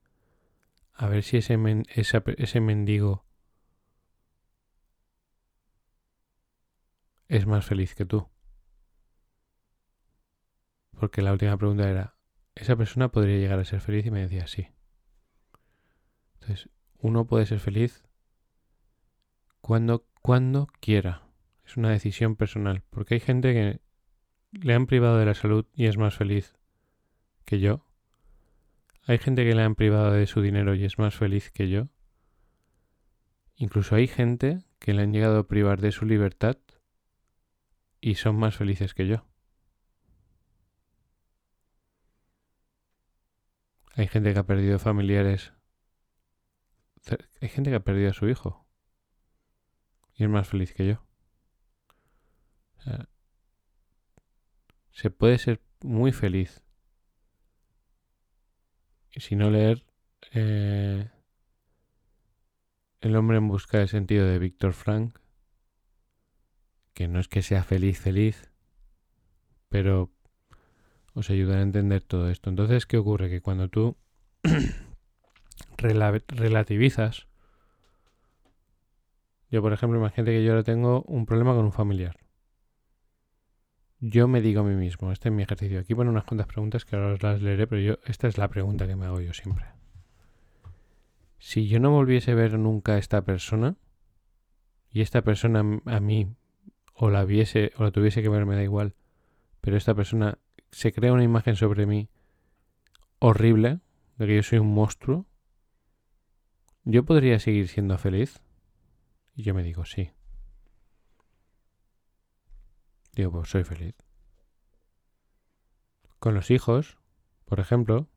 a 0.94 1.09
ver 1.09 1.22
si 1.22 1.38
ese, 1.38 1.59
ese 1.94 2.61
mendigo 2.61 3.24
es 7.28 7.46
más 7.46 7.64
feliz 7.64 7.94
que 7.94 8.05
tú. 8.05 8.28
Porque 10.98 11.22
la 11.22 11.33
última 11.33 11.57
pregunta 11.57 11.88
era, 11.88 12.14
¿esa 12.55 12.76
persona 12.76 13.11
podría 13.11 13.38
llegar 13.38 13.59
a 13.59 13.64
ser 13.64 13.81
feliz? 13.81 14.07
Y 14.07 14.11
me 14.11 14.20
decía, 14.20 14.46
sí. 14.46 14.68
Entonces, 16.35 16.68
uno 16.98 17.26
puede 17.26 17.46
ser 17.46 17.59
feliz 17.59 18.05
cuando, 19.61 20.07
cuando 20.20 20.68
quiera. 20.81 21.32
Es 21.72 21.78
una 21.78 21.88
decisión 21.88 22.37
personal. 22.37 22.82
Porque 22.90 23.14
hay 23.14 23.20
gente 23.20 23.54
que 23.54 23.80
le 24.50 24.74
han 24.74 24.87
privado 24.87 25.16
de 25.16 25.24
la 25.24 25.32
salud 25.32 25.64
y 25.72 25.87
es 25.87 25.96
más 25.96 26.14
feliz 26.14 26.54
que 27.46 27.61
yo. 27.61 27.87
Hay 29.06 29.16
gente 29.16 29.42
que 29.42 29.54
le 29.54 29.62
han 29.62 29.74
privado 29.74 30.12
de 30.12 30.26
su 30.26 30.42
dinero 30.42 30.74
y 30.74 30.85
es 30.85 30.98
más 30.98 31.14
feliz 31.14 31.50
que 31.50 31.70
yo. 31.70 31.88
Incluso 33.56 33.94
hay 33.94 34.06
gente 34.06 34.66
que 34.80 34.92
le 34.92 35.00
han 35.00 35.14
llegado 35.14 35.38
a 35.38 35.48
privar 35.48 35.80
de 35.80 35.92
su 35.92 36.04
libertad 36.04 36.58
y 38.02 38.16
son 38.16 38.37
más 38.37 38.54
felices 38.54 38.92
que 38.92 39.06
yo. 39.06 39.26
Hay 43.94 44.08
gente 44.08 44.35
que 44.35 44.40
ha 44.40 44.46
perdido 44.46 44.78
familiares. 44.78 45.54
Hay 47.40 47.48
gente 47.48 47.70
que 47.70 47.76
ha 47.76 47.80
perdido 47.80 48.11
a 48.11 48.12
su 48.12 48.28
hijo. 48.28 48.66
Y 50.12 50.24
es 50.24 50.28
más 50.28 50.46
feliz 50.46 50.74
que 50.74 50.87
yo. 50.87 51.12
Se 54.92 55.11
puede 55.11 55.38
ser 55.38 55.61
muy 55.81 56.12
feliz 56.12 56.62
si 59.21 59.37
no 59.37 59.51
leer 59.51 59.85
eh, 60.33 61.09
El 63.01 63.16
hombre 63.16 63.38
en 63.38 63.49
busca 63.49 63.79
de 63.79 63.88
sentido 63.88 64.27
de 64.27 64.38
Víctor 64.38 64.73
Frank, 64.73 65.18
que 66.95 67.09
no 67.09 67.21
es 67.21 67.29
que 67.29 67.42
sea 67.42 67.64
feliz, 67.64 67.99
feliz, 67.99 68.51
pero 69.68 70.11
os 71.14 71.29
ayudará 71.31 71.61
a 71.61 71.64
entender 71.64 72.03
todo 72.03 72.31
esto. 72.31 72.49
Entonces, 72.49 72.87
¿qué 72.87 72.97
ocurre? 72.97 73.29
Que 73.29 73.42
cuando 73.42 73.68
tú 73.68 73.97
relativizas, 75.79 77.27
yo 79.51 79.61
por 79.61 79.73
ejemplo, 79.73 79.99
imagínate 79.99 80.33
que 80.33 80.45
yo 80.45 80.53
ahora 80.53 80.62
tengo 80.62 81.03
un 81.03 81.27
problema 81.27 81.55
con 81.55 81.64
un 81.64 81.73
familiar 81.73 82.16
yo 84.05 84.27
me 84.27 84.43
digo 84.43 84.62
a 84.62 84.65
mí 84.65 84.75
mismo, 84.75 85.12
este 85.12 85.29
es 85.29 85.35
mi 85.35 85.45
ejercicio. 85.45 85.79
Aquí 85.79 85.95
pone 85.95 86.11
unas 86.11 86.25
cuantas 86.25 86.49
preguntas 86.49 86.85
que 86.85 86.97
ahora 86.97 87.12
os 87.12 87.23
las 87.23 87.41
leeré, 87.41 87.69
pero 87.69 87.81
yo, 87.81 87.99
esta 88.05 88.27
es 88.27 88.37
la 88.37 88.49
pregunta 88.49 88.88
que 88.88 88.97
me 88.97 89.07
hago 89.07 89.21
yo 89.21 89.33
siempre. 89.33 89.65
Si 91.38 91.69
yo 91.69 91.79
no 91.79 91.93
volviese 91.93 92.33
a 92.33 92.35
ver 92.35 92.59
nunca 92.59 92.95
a 92.95 92.99
esta 92.99 93.23
persona, 93.23 93.77
y 94.91 95.03
esta 95.03 95.23
persona 95.23 95.81
a 95.87 96.01
mí, 96.01 96.35
o 96.95 97.11
la 97.11 97.25
viese, 97.25 97.71
o 97.77 97.85
la 97.85 97.93
tuviese 97.93 98.23
que 98.23 98.29
ver, 98.29 98.45
me 98.45 98.57
da 98.57 98.65
igual, 98.65 98.97
pero 99.61 99.77
esta 99.77 99.95
persona 99.95 100.38
se 100.73 100.93
crea 100.93 101.12
una 101.12 101.23
imagen 101.23 101.55
sobre 101.55 101.87
mí 101.87 102.09
horrible, 103.21 103.79
de 104.19 104.27
que 104.27 104.35
yo 104.35 104.43
soy 104.43 104.59
un 104.59 104.75
monstruo, 104.75 105.27
¿yo 106.83 107.05
podría 107.05 107.38
seguir 107.38 107.69
siendo 107.69 107.97
feliz? 107.99 108.43
Y 109.37 109.45
yo 109.45 109.55
me 109.55 109.62
digo, 109.62 109.85
sí. 109.85 110.11
Digo, 113.14 113.31
pues 113.33 113.51
soy 113.51 113.64
feliz. 113.64 113.94
Con 116.18 116.35
los 116.35 116.51
hijos, 116.51 116.98
por 117.44 117.61
ejemplo, 117.61 118.09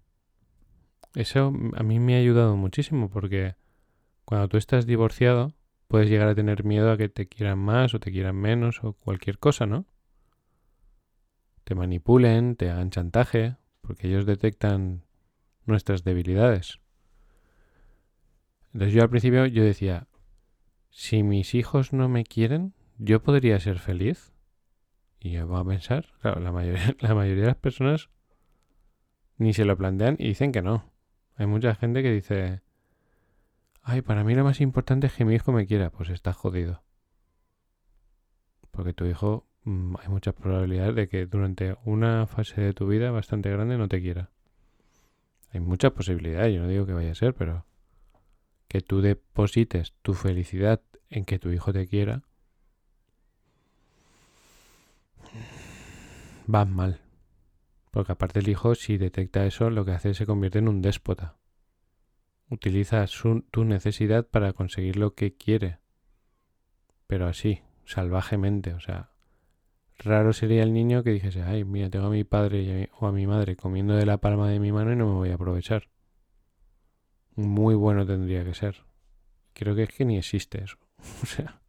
eso 1.16 1.54
a 1.76 1.84
mí 1.84 2.00
me 2.00 2.16
ha 2.16 2.20
ayudado 2.20 2.56
muchísimo 2.56 3.10
porque 3.10 3.56
cuando 4.26 4.48
tú 4.48 4.58
estás 4.58 4.86
divorciado 4.86 5.54
puedes 5.88 6.10
llegar 6.10 6.28
a 6.28 6.36
tener 6.36 6.64
miedo 6.64 6.92
a 6.92 6.98
que 6.98 7.10
te 7.10 7.28
quieran 7.28 7.60
más 7.60 7.94
o 7.94 8.00
te 8.00 8.12
quieran 8.12 8.36
menos 8.36 8.84
o 8.84 8.94
cualquier 8.94 9.40
cosa, 9.40 9.66
¿no? 9.66 9.86
Te 11.64 11.74
manipulen, 11.74 12.56
te 12.56 12.70
hagan 12.70 12.92
chantaje, 12.92 13.56
porque 13.82 14.08
ellos 14.08 14.26
detectan 14.26 15.04
nuestras 15.66 16.04
debilidades. 16.04 16.80
Entonces 18.74 18.94
yo 18.94 19.02
al 19.02 19.10
principio 19.10 19.46
yo 19.46 19.64
decía, 19.64 20.08
si 20.90 21.24
mis 21.24 21.56
hijos 21.56 21.92
no 21.92 22.08
me 22.10 22.24
quieren, 22.24 22.74
¿yo 22.98 23.24
podría 23.24 23.60
ser 23.60 23.80
feliz? 23.80 24.35
Y 25.26 25.40
voy 25.40 25.60
a 25.60 25.64
pensar, 25.64 26.06
claro, 26.22 26.40
la 26.40 26.52
mayoría, 26.52 26.96
la 27.00 27.16
mayoría 27.16 27.42
de 27.42 27.48
las 27.48 27.58
personas 27.58 28.12
ni 29.40 29.54
se 29.54 29.66
lo 29.66 29.76
plantean 29.76 30.18
y 30.20 30.28
dicen 30.28 30.52
que 30.52 30.62
no. 30.62 30.92
Hay 31.36 31.48
mucha 31.48 31.74
gente 31.74 32.04
que 32.04 32.12
dice, 32.12 32.62
ay, 33.82 34.04
para 34.04 34.24
mí 34.24 34.36
lo 34.36 34.44
más 34.44 34.62
importante 34.62 35.08
es 35.08 35.14
que 35.14 35.26
mi 35.26 35.34
hijo 35.34 35.52
me 35.52 35.66
quiera. 35.66 35.90
Pues 35.90 36.10
estás 36.12 36.36
jodido. 36.36 36.84
Porque 38.70 38.94
tu 38.94 39.06
hijo, 39.06 39.48
mm, 39.64 39.96
hay 40.00 40.10
muchas 40.10 40.36
probabilidades 40.36 40.94
de 40.94 41.10
que 41.10 41.26
durante 41.26 41.76
una 41.86 42.28
fase 42.28 42.62
de 42.62 42.74
tu 42.74 42.86
vida 42.86 43.10
bastante 43.10 43.50
grande 43.50 43.80
no 43.80 43.88
te 43.88 44.02
quiera. 44.02 44.30
Hay 45.50 45.60
muchas 45.60 45.92
posibilidades, 45.94 46.54
yo 46.54 46.62
no 46.62 46.68
digo 46.68 46.86
que 46.86 46.94
vaya 46.94 47.14
a 47.14 47.16
ser, 47.16 47.34
pero 47.34 47.66
que 48.68 48.82
tú 48.82 49.02
deposites 49.02 49.96
tu 50.04 50.14
felicidad 50.14 50.84
en 51.10 51.26
que 51.26 51.40
tu 51.40 51.50
hijo 51.50 51.74
te 51.74 51.88
quiera, 51.88 52.22
vas 56.48 56.68
mal. 56.68 57.02
Porque 57.92 58.12
aparte 58.12 58.40
el 58.40 58.50
hijo, 58.50 58.76
si 58.76 58.98
detecta 58.98 59.46
eso, 59.46 59.70
lo 59.70 59.86
que 59.86 59.92
hace 59.92 60.10
es 60.10 60.18
se 60.18 60.26
convierte 60.26 60.60
en 60.60 60.68
un 60.68 60.82
déspota. 60.82 61.38
Utiliza 62.50 63.06
tu 63.52 63.64
necesidad 63.64 64.28
para 64.28 64.54
conseguir 64.54 64.98
lo 64.98 65.16
que 65.16 65.34
quiere. 65.36 65.80
Pero 67.08 67.28
así, 67.28 67.62
salvajemente. 67.86 68.74
O 68.74 68.80
sea, 68.80 69.12
raro 69.98 70.34
sería 70.34 70.64
el 70.64 70.74
niño 70.74 71.04
que 71.04 71.12
dijese, 71.12 71.42
ay, 71.42 71.64
mira, 71.64 71.90
tengo 71.90 72.08
a 72.08 72.12
mi 72.12 72.24
padre 72.24 72.90
o 73.00 73.08
a 73.08 73.12
mi 73.12 73.26
madre 73.28 73.56
comiendo 73.56 73.96
de 73.96 74.06
la 74.06 74.18
palma 74.18 74.50
de 74.50 74.60
mi 74.60 74.72
mano 74.72 74.92
y 74.92 74.96
no 74.96 75.08
me 75.08 75.14
voy 75.14 75.30
a 75.30 75.36
aprovechar. 75.36 75.88
Muy 77.36 77.76
bueno 77.76 78.06
tendría 78.06 78.44
que 78.44 78.54
ser. 78.54 78.86
Creo 79.54 79.74
que 79.76 79.84
es 79.84 79.90
que 79.90 80.06
ni 80.06 80.18
existe 80.18 80.64
eso. 80.64 80.78
o 81.24 81.26
sea, 81.26 81.62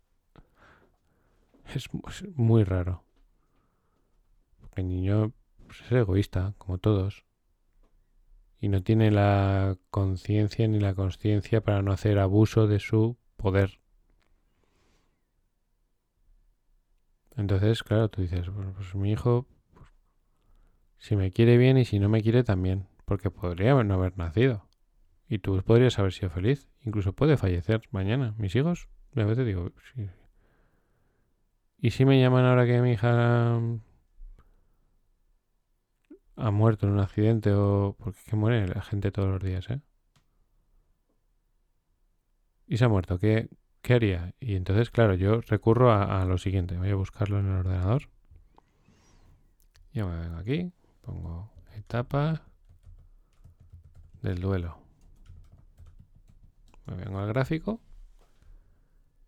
es 1.74 1.88
muy 2.36 2.64
raro. 2.64 3.05
El 4.76 4.88
niño 4.88 5.32
pues, 5.66 5.80
es 5.80 5.92
egoísta, 5.92 6.54
como 6.58 6.78
todos. 6.78 7.24
Y 8.60 8.68
no 8.68 8.82
tiene 8.82 9.10
la 9.10 9.76
conciencia 9.90 10.68
ni 10.68 10.80
la 10.80 10.94
consciencia 10.94 11.60
para 11.62 11.82
no 11.82 11.92
hacer 11.92 12.18
abuso 12.18 12.66
de 12.66 12.78
su 12.78 13.16
poder. 13.36 13.80
Entonces, 17.36 17.82
claro, 17.82 18.08
tú 18.08 18.22
dices, 18.22 18.46
pues 18.76 18.94
mi 18.94 19.12
hijo, 19.12 19.46
pues, 19.74 19.88
si 20.98 21.16
me 21.16 21.30
quiere 21.30 21.58
bien 21.58 21.76
y 21.76 21.84
si 21.84 21.98
no 21.98 22.08
me 22.08 22.22
quiere 22.22 22.44
también, 22.44 22.86
porque 23.04 23.30
podría 23.30 23.74
no 23.82 23.94
haber 23.94 24.16
nacido. 24.16 24.66
Y 25.28 25.38
tú 25.38 25.60
podrías 25.62 25.98
haber 25.98 26.12
sido 26.12 26.30
feliz. 26.30 26.68
Incluso 26.82 27.12
puede 27.12 27.36
fallecer 27.36 27.82
mañana. 27.90 28.34
Mis 28.38 28.54
hijos, 28.56 28.88
a 29.16 29.24
veces 29.24 29.44
digo, 29.44 29.72
sí. 29.94 30.08
¿Y 31.78 31.90
si 31.90 32.04
me 32.04 32.20
llaman 32.20 32.44
ahora 32.44 32.64
que 32.64 32.80
mi 32.80 32.92
hija 32.92 33.60
ha 36.36 36.50
muerto 36.50 36.86
en 36.86 36.92
un 36.92 37.00
accidente 37.00 37.52
o... 37.52 37.96
Porque 37.98 38.18
es 38.18 38.24
que 38.24 38.36
muere 38.36 38.68
la 38.68 38.82
gente 38.82 39.10
todos 39.10 39.28
los 39.28 39.42
días, 39.42 39.68
¿eh? 39.70 39.80
Y 42.66 42.76
se 42.76 42.84
ha 42.84 42.88
muerto. 42.88 43.18
¿Qué, 43.18 43.48
qué 43.82 43.94
haría? 43.94 44.34
Y 44.40 44.56
entonces, 44.56 44.90
claro, 44.90 45.14
yo 45.14 45.40
recurro 45.40 45.92
a, 45.92 46.24
lo 46.24 46.38
siguiente. 46.38 46.76
Voy 46.76 46.90
a 46.90 46.96
buscarlo 46.96 47.38
en 47.38 47.46
el 47.46 47.58
ordenador. 47.58 48.08
Yo 49.92 50.08
me 50.08 50.18
vengo 50.18 50.36
aquí. 50.36 50.72
Pongo 51.02 51.50
etapa 51.74 52.42
del 54.22 54.40
duelo. 54.40 54.78
Me 56.86 56.96
vengo 56.96 57.18
al 57.18 57.28
gráfico. 57.28 57.80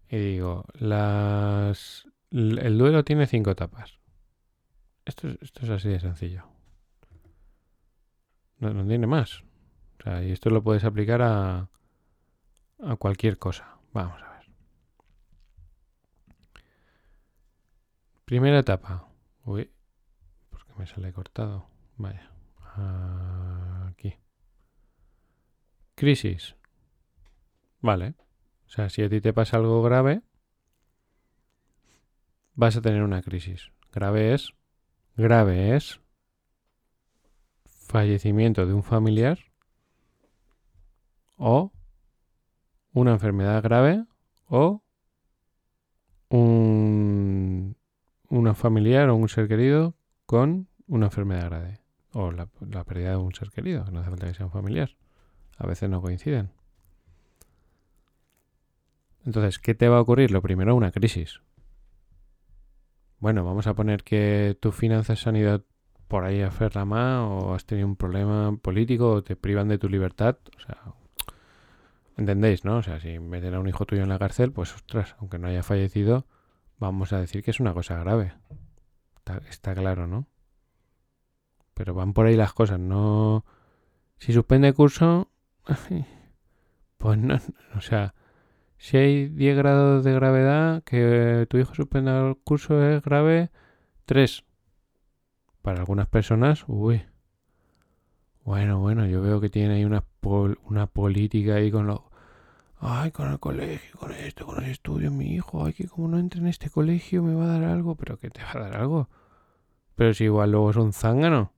Y 0.09 0.17
digo, 0.17 0.65
las... 0.75 2.09
El 2.31 2.77
duelo 2.77 3.05
tiene 3.05 3.27
cinco 3.27 3.51
etapas. 3.51 3.99
Esto, 5.05 5.29
esto 5.41 5.65
es 5.65 5.71
así 5.71 5.89
de 5.89 6.01
sencillo. 6.01 6.58
No, 8.61 8.87
tiene 8.87 9.07
más. 9.07 9.43
O 10.01 10.03
sea, 10.03 10.23
y 10.23 10.33
esto 10.33 10.51
lo 10.51 10.63
puedes 10.63 10.85
aplicar 10.85 11.23
a, 11.23 11.69
a 12.81 12.97
cualquier 12.97 13.39
cosa. 13.39 13.79
Vamos 13.93 14.21
a 14.23 14.31
ver. 14.31 14.51
Primera 18.25 18.59
etapa. 18.59 19.09
Uy, 19.45 19.71
porque 20.51 20.73
me 20.75 20.87
sale 20.87 21.13
cortado. 21.13 21.69
Vaya. 21.97 22.31
Aquí. 23.89 24.15
Crisis. 25.95 26.57
Vale. 27.81 28.15
O 28.67 28.71
sea, 28.71 28.91
si 28.91 29.03
a 29.03 29.09
ti 29.09 29.21
te 29.21 29.33
pasa 29.33 29.57
algo 29.57 29.83
grave, 29.83 30.23
vas 32.55 32.77
a 32.77 32.83
tener 32.83 33.03
una 33.03 33.23
crisis. 33.23 33.73
Grave 33.93 34.35
es. 34.35 34.53
Grave 35.17 35.75
es 35.75 36.01
fallecimiento 37.89 38.67
de 38.67 38.75
un 38.75 38.83
familiar 38.83 39.39
o 41.39 41.73
una 42.93 43.13
enfermedad 43.13 43.63
grave 43.63 44.05
o 44.47 44.83
un 46.29 47.75
familiar 48.55 49.09
o 49.09 49.17
un 49.17 49.29
ser 49.29 49.49
querido 49.49 49.95
con 50.27 50.69
una 50.87 51.07
enfermedad 51.07 51.47
grave 51.47 51.81
o 52.13 52.31
la, 52.31 52.49
la 52.61 52.85
pérdida 52.85 53.11
de 53.11 53.17
un 53.17 53.35
ser 53.35 53.51
querido, 53.51 53.85
no 53.91 54.01
hace 54.01 54.11
falta 54.11 54.27
que 54.27 54.35
sea 54.35 54.47
un 54.47 54.53
familiar. 54.53 54.91
A 55.57 55.67
veces 55.67 55.89
no 55.89 56.01
coinciden. 56.01 56.51
Entonces, 59.25 59.59
¿qué 59.59 59.75
te 59.75 59.89
va 59.89 59.99
a 59.99 60.01
ocurrir? 60.01 60.31
Lo 60.31 60.43
primero, 60.43 60.75
una 60.75 60.93
crisis. 60.93 61.41
Bueno, 63.19 63.45
vamos 63.45 63.67
a 63.67 63.75
poner 63.75 64.05
que 64.05 64.57
tu 64.61 64.73
finanzas 64.73 65.27
han 65.27 65.37
ido 65.37 65.65
por 66.09 66.25
ahí 66.25 66.43
a 66.43 66.85
más 66.87 67.21
o 67.21 67.55
has 67.55 67.67
tenido 67.67 67.87
un 67.87 67.97
problema 67.97 68.57
político 68.57 69.13
o 69.13 69.23
te 69.23 69.37
privan 69.37 69.69
de 69.69 69.79
tu 69.79 69.89
libertad. 69.89 70.39
O 70.57 70.61
sea, 70.61 70.95
¿entendéis, 72.17 72.65
no? 72.65 72.79
O 72.79 72.83
sea, 72.83 72.99
si 72.99 73.19
meten 73.19 73.55
a 73.55 73.61
un 73.61 73.69
hijo 73.69 73.85
tuyo 73.85 74.03
en 74.03 74.09
la 74.09 74.19
cárcel, 74.19 74.51
pues 74.51 74.75
ostras, 74.75 75.15
aunque 75.21 75.39
no 75.39 75.49
haya 75.49 75.63
fallecido, 75.63 76.27
vamos 76.79 77.13
a 77.13 77.21
decir 77.21 77.45
que 77.45 77.51
es 77.51 77.61
una 77.61 77.75
cosa 77.75 77.99
grave. 77.99 78.33
Está, 79.51 79.75
claro, 79.75 80.07
¿no? 80.07 80.27
Pero 81.75 81.95
van 81.95 82.15
por 82.15 82.27
ahí 82.27 82.37
las 82.37 82.55
cosas, 82.55 82.81
no... 82.81 83.45
Si 84.17 84.33
suspende 84.33 84.73
curso, 84.73 85.31
pues 86.97 87.19
no, 87.19 87.39
o 87.77 87.81
sea, 87.81 88.15
si 88.79 88.97
hay 88.97 89.29
10 89.29 89.57
grados 89.57 90.05
de 90.05 90.13
gravedad, 90.13 90.83
que 90.83 91.47
tu 91.49 91.59
hijo 91.59 91.75
suspenda 91.75 92.27
el 92.27 92.37
curso 92.37 92.83
es 92.83 93.03
grave, 93.03 93.51
3 94.07 94.48
para 95.63 95.81
algunas 95.81 96.09
personas, 96.09 96.65
uy. 96.67 97.03
Bueno, 98.45 98.79
bueno, 98.79 99.07
yo 99.07 99.21
veo 99.21 99.41
que 99.41 99.51
tiene 99.51 99.75
ahí 99.75 99.85
una, 99.85 100.05
una 100.65 100.87
política 100.87 101.57
ahí 101.57 101.71
con 101.71 101.87
lo... 101.87 102.11
Ay, 102.81 103.11
con 103.11 103.31
el 103.31 103.41
colegio, 103.41 103.99
con 103.99 104.13
esto, 104.13 104.47
con 104.47 104.57
los 104.57 104.65
estudios, 104.65 105.13
mi 105.13 105.35
hijo, 105.35 105.65
ay, 105.65 105.73
que 105.73 105.89
como 105.89 106.09
no 106.09 106.19
entre 106.19 106.41
en 106.41 106.47
este 106.47 106.71
colegio 106.71 107.23
me 107.23 107.35
va 107.35 107.45
a 107.45 107.59
dar 107.59 107.65
algo, 107.65 107.97
pero 107.97 108.19
que 108.19 108.31
te 108.31 108.43
va 108.43 108.53
a 108.53 108.59
dar 108.61 108.77
algo. 108.77 109.09
Pero 109.97 110.15
si 110.15 110.25
igual 110.25 110.53
luego 110.53 110.71
es 110.71 110.77
un 110.77 110.93
zángano. 110.93 111.53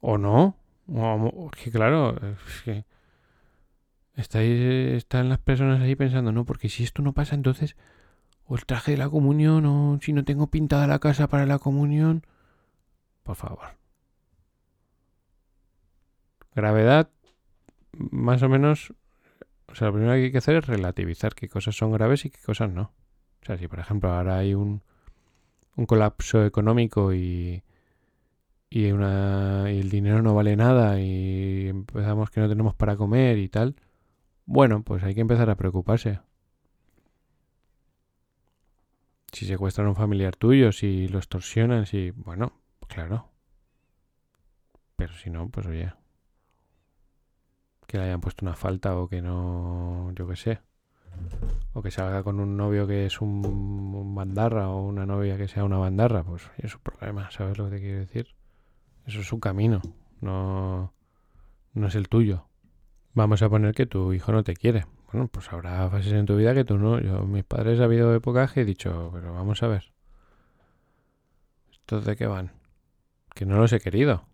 ¿O 0.00 0.16
no? 0.16 0.56
O, 0.86 1.50
que 1.50 1.70
claro, 1.70 2.16
es 2.16 2.62
que 2.64 2.84
están 4.96 5.28
las 5.28 5.38
personas 5.38 5.80
ahí 5.80 5.94
pensando, 5.94 6.32
no, 6.32 6.44
porque 6.44 6.68
si 6.68 6.84
esto 6.84 7.02
no 7.02 7.12
pasa, 7.12 7.34
entonces 7.34 7.76
o 8.48 8.56
el 8.56 8.64
traje 8.64 8.92
de 8.92 8.96
la 8.96 9.10
comunión, 9.10 9.66
o 9.66 9.98
si 10.00 10.12
no 10.12 10.24
tengo 10.24 10.48
pintada 10.48 10.86
la 10.86 10.98
casa 10.98 11.28
para 11.28 11.46
la 11.46 11.58
comunión. 11.58 12.24
Por 13.22 13.36
favor. 13.36 13.76
Gravedad, 16.54 17.10
más 17.92 18.42
o 18.42 18.48
menos, 18.48 18.94
o 19.66 19.74
sea, 19.74 19.88
lo 19.88 19.94
primero 19.94 20.14
que 20.14 20.24
hay 20.24 20.32
que 20.32 20.38
hacer 20.38 20.56
es 20.56 20.66
relativizar 20.66 21.34
qué 21.34 21.48
cosas 21.48 21.76
son 21.76 21.92
graves 21.92 22.24
y 22.24 22.30
qué 22.30 22.40
cosas 22.44 22.70
no. 22.72 22.94
O 23.42 23.46
sea, 23.46 23.58
si 23.58 23.68
por 23.68 23.80
ejemplo 23.80 24.10
ahora 24.10 24.38
hay 24.38 24.54
un, 24.54 24.82
un 25.76 25.86
colapso 25.86 26.44
económico 26.44 27.12
y, 27.12 27.62
y, 28.70 28.90
una, 28.92 29.66
y 29.70 29.78
el 29.78 29.90
dinero 29.90 30.22
no 30.22 30.34
vale 30.34 30.56
nada 30.56 31.00
y 31.00 31.68
empezamos 31.68 32.30
que 32.30 32.40
no 32.40 32.48
tenemos 32.48 32.74
para 32.74 32.96
comer 32.96 33.38
y 33.38 33.48
tal, 33.50 33.76
bueno, 34.46 34.82
pues 34.82 35.04
hay 35.04 35.14
que 35.14 35.20
empezar 35.20 35.50
a 35.50 35.56
preocuparse. 35.56 36.20
Si 39.38 39.46
secuestran 39.46 39.86
a 39.86 39.90
un 39.90 39.94
familiar 39.94 40.34
tuyo, 40.34 40.72
si 40.72 41.06
lo 41.06 41.18
extorsionan, 41.18 41.86
si... 41.86 42.10
Bueno, 42.10 42.54
claro. 42.88 43.30
Pero 44.96 45.14
si 45.14 45.30
no, 45.30 45.48
pues 45.48 45.64
oye. 45.68 45.92
Que 47.86 47.98
le 47.98 48.04
hayan 48.06 48.20
puesto 48.20 48.44
una 48.44 48.56
falta 48.56 48.98
o 48.98 49.08
que 49.08 49.22
no... 49.22 50.10
Yo 50.16 50.26
qué 50.26 50.34
sé. 50.34 50.58
O 51.72 51.82
que 51.82 51.92
salga 51.92 52.24
con 52.24 52.40
un 52.40 52.56
novio 52.56 52.88
que 52.88 53.06
es 53.06 53.20
un, 53.20 54.12
bandarra 54.12 54.70
o 54.70 54.84
una 54.84 55.06
novia 55.06 55.36
que 55.36 55.46
sea 55.46 55.62
una 55.62 55.78
bandarra. 55.78 56.24
Pues 56.24 56.50
es 56.56 56.72
su 56.72 56.80
problema, 56.80 57.30
¿sabes 57.30 57.58
lo 57.58 57.66
que 57.66 57.76
te 57.76 57.80
quiero 57.80 57.98
decir? 58.00 58.34
Eso 59.06 59.20
es 59.20 59.28
su 59.28 59.38
camino. 59.38 59.80
no, 60.20 60.92
no 61.74 61.86
es 61.86 61.94
el 61.94 62.08
tuyo. 62.08 62.48
Vamos 63.14 63.40
a 63.42 63.48
poner 63.48 63.72
que 63.72 63.86
tu 63.86 64.12
hijo 64.12 64.32
no 64.32 64.42
te 64.42 64.56
quiere. 64.56 64.86
Bueno, 65.10 65.28
pues 65.28 65.50
habrá 65.52 65.88
fases 65.88 66.12
en 66.12 66.26
tu 66.26 66.36
vida 66.36 66.54
que 66.54 66.64
tú 66.64 66.76
no. 66.76 67.00
Yo, 67.00 67.22
mis 67.22 67.44
padres 67.44 67.80
ha 67.80 67.84
habido 67.84 68.14
épocas 68.14 68.52
que 68.52 68.60
he 68.60 68.64
dicho, 68.64 69.10
pero 69.14 69.32
vamos 69.32 69.62
a 69.62 69.68
ver. 69.68 69.92
¿Estos 71.72 72.04
de 72.04 72.16
qué 72.16 72.26
van? 72.26 72.52
Que 73.34 73.46
no 73.46 73.56
los 73.56 73.72
he 73.72 73.80
querido. 73.80 74.26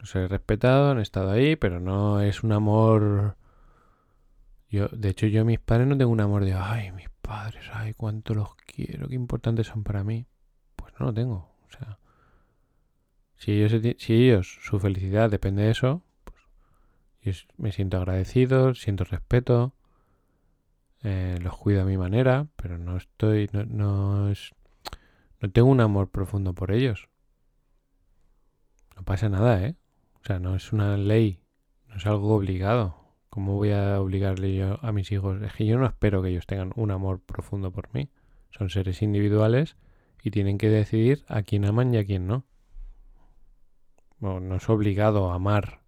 Los 0.00 0.14
he 0.16 0.26
respetado, 0.26 0.90
han 0.90 0.98
estado 0.98 1.30
ahí, 1.30 1.54
pero 1.54 1.78
no 1.78 2.20
es 2.20 2.42
un 2.42 2.52
amor. 2.52 3.36
Yo, 4.68 4.88
de 4.88 5.08
hecho, 5.10 5.26
yo 5.26 5.42
a 5.42 5.44
mis 5.44 5.60
padres 5.60 5.86
no 5.86 5.96
tengo 5.96 6.10
un 6.10 6.20
amor 6.20 6.44
de, 6.44 6.54
ay, 6.54 6.90
mis 6.90 7.08
padres, 7.22 7.70
ay, 7.72 7.94
cuánto 7.94 8.34
los 8.34 8.56
quiero, 8.56 9.06
qué 9.08 9.14
importantes 9.14 9.68
son 9.68 9.84
para 9.84 10.02
mí. 10.02 10.26
Pues 10.74 10.92
no 10.98 11.06
lo 11.06 11.14
tengo. 11.14 11.54
O 11.68 11.70
sea, 11.70 11.98
si 13.36 13.52
ellos, 13.52 13.80
si 13.98 14.14
ellos 14.14 14.58
su 14.62 14.80
felicidad 14.80 15.30
depende 15.30 15.62
de 15.62 15.70
eso, 15.70 16.02
pues 16.24 17.46
me 17.56 17.70
siento 17.70 17.98
agradecido, 17.98 18.74
siento 18.74 19.04
respeto, 19.04 19.75
eh, 21.08 21.38
los 21.40 21.56
cuido 21.56 21.82
a 21.82 21.84
mi 21.84 21.96
manera, 21.96 22.48
pero 22.56 22.78
no 22.78 22.96
estoy, 22.96 23.48
no, 23.52 23.64
no, 23.64 24.28
es, 24.28 24.56
no 25.40 25.48
tengo 25.52 25.68
un 25.68 25.80
amor 25.80 26.10
profundo 26.10 26.52
por 26.52 26.72
ellos. 26.72 27.08
No 28.96 29.04
pasa 29.04 29.28
nada, 29.28 29.62
¿eh? 29.62 29.76
O 30.20 30.24
sea, 30.26 30.40
no 30.40 30.56
es 30.56 30.72
una 30.72 30.96
ley, 30.96 31.38
no 31.86 31.94
es 31.94 32.06
algo 32.06 32.34
obligado. 32.34 33.14
¿Cómo 33.30 33.54
voy 33.54 33.70
a 33.70 34.00
obligarle 34.00 34.56
yo 34.56 34.80
a 34.82 34.90
mis 34.90 35.12
hijos? 35.12 35.40
Es 35.42 35.52
que 35.52 35.64
yo 35.64 35.78
no 35.78 35.86
espero 35.86 36.22
que 36.22 36.30
ellos 36.30 36.46
tengan 36.46 36.72
un 36.74 36.90
amor 36.90 37.20
profundo 37.20 37.70
por 37.70 37.94
mí. 37.94 38.10
Son 38.50 38.68
seres 38.68 39.00
individuales 39.00 39.76
y 40.24 40.32
tienen 40.32 40.58
que 40.58 40.70
decidir 40.70 41.24
a 41.28 41.42
quién 41.42 41.66
aman 41.66 41.94
y 41.94 41.98
a 41.98 42.04
quién 42.04 42.26
no. 42.26 42.44
no 44.18 44.56
es 44.56 44.68
obligado 44.68 45.30
a 45.30 45.36
amar 45.36 45.82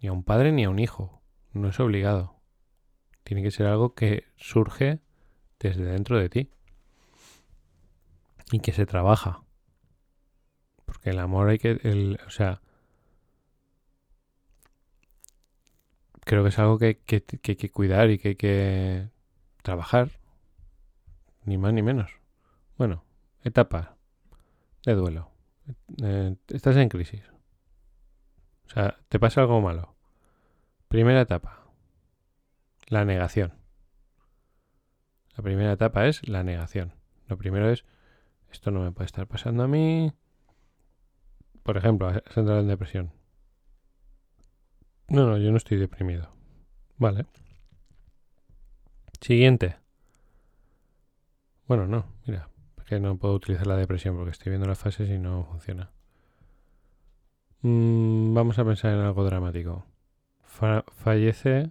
ni 0.00 0.08
a 0.08 0.12
un 0.12 0.24
padre 0.24 0.52
ni 0.52 0.64
a 0.64 0.70
un 0.70 0.78
hijo. 0.78 1.20
No 1.52 1.68
es 1.68 1.78
obligado. 1.80 2.39
Tiene 3.22 3.42
que 3.42 3.50
ser 3.50 3.66
algo 3.66 3.94
que 3.94 4.24
surge 4.36 5.00
desde 5.58 5.84
dentro 5.84 6.18
de 6.18 6.28
ti. 6.28 6.50
Y 8.52 8.60
que 8.60 8.72
se 8.72 8.86
trabaja. 8.86 9.42
Porque 10.84 11.10
el 11.10 11.18
amor 11.18 11.48
hay 11.48 11.58
que... 11.58 11.80
El, 11.82 12.18
o 12.26 12.30
sea, 12.30 12.60
creo 16.24 16.42
que 16.42 16.50
es 16.50 16.58
algo 16.58 16.78
que, 16.78 16.98
hay 17.08 17.56
que 17.56 17.70
cuidar 17.70 18.10
y 18.10 18.18
que 18.18 18.28
hay 18.28 18.36
que 18.36 19.08
trabajar. 19.62 20.10
Ni 21.44 21.58
más 21.58 21.72
ni 21.72 21.82
menos. 21.82 22.12
Bueno, 22.76 23.04
etapa 23.42 23.96
de 24.84 24.94
duelo. 24.94 25.30
Eh, 26.02 26.36
estás 26.48 26.76
en 26.76 26.88
crisis. 26.88 27.22
O 28.66 28.70
sea, 28.70 28.96
te 29.08 29.18
pasa 29.18 29.40
algo 29.40 29.60
malo. 29.60 29.94
Primera 30.88 31.20
etapa. 31.20 31.59
La 32.90 33.04
negación. 33.04 33.54
La 35.36 35.44
primera 35.44 35.72
etapa 35.72 36.08
es 36.08 36.28
la 36.28 36.42
negación. 36.42 36.92
Lo 37.28 37.38
primero 37.38 37.70
es, 37.70 37.84
esto 38.50 38.72
no 38.72 38.80
me 38.80 38.90
puede 38.90 39.06
estar 39.06 39.28
pasando 39.28 39.62
a 39.62 39.68
mí. 39.68 40.12
Por 41.62 41.76
ejemplo, 41.76 42.08
has 42.08 42.36
en 42.36 42.66
depresión. 42.66 43.12
No, 45.06 45.24
no, 45.24 45.38
yo 45.38 45.52
no 45.52 45.56
estoy 45.56 45.78
deprimido. 45.78 46.32
Vale. 46.98 47.26
Siguiente. 49.20 49.76
Bueno, 51.68 51.86
no, 51.86 52.06
mira, 52.26 52.48
que 52.86 52.98
no 52.98 53.16
puedo 53.18 53.34
utilizar 53.34 53.68
la 53.68 53.76
depresión 53.76 54.16
porque 54.16 54.32
estoy 54.32 54.50
viendo 54.50 54.66
las 54.66 54.78
fases 54.78 55.08
y 55.08 55.16
no 55.16 55.44
funciona. 55.44 55.92
Mm, 57.62 58.34
vamos 58.34 58.58
a 58.58 58.64
pensar 58.64 58.94
en 58.94 59.00
algo 59.00 59.24
dramático. 59.24 59.86
fallece 60.42 61.70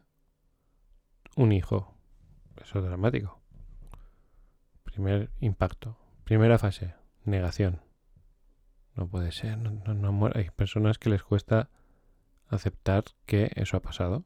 un 1.40 1.54
hijo. 1.54 1.96
Eso 2.62 2.80
es 2.80 2.86
dramático. 2.86 3.42
Primer 4.84 5.32
impacto. 5.40 5.98
Primera 6.26 6.58
fase. 6.58 6.96
Negación. 7.24 7.82
No 8.96 9.08
puede 9.08 9.32
ser. 9.32 9.58
No, 9.58 10.30
Hay 10.36 10.50
personas 10.50 10.98
que 10.98 11.10
les 11.10 11.24
cuesta 11.24 11.70
aceptar 12.48 13.06
que 13.26 13.52
eso 13.56 13.78
ha 13.78 13.82
pasado. 13.82 14.26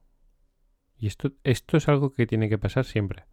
Y 0.98 1.06
esto, 1.06 1.34
esto 1.44 1.78
es 1.78 1.88
algo 1.88 2.12
que 2.12 2.26
tiene 2.26 2.50
que 2.50 2.58
pasar 2.58 2.86
siempre. 2.86 3.26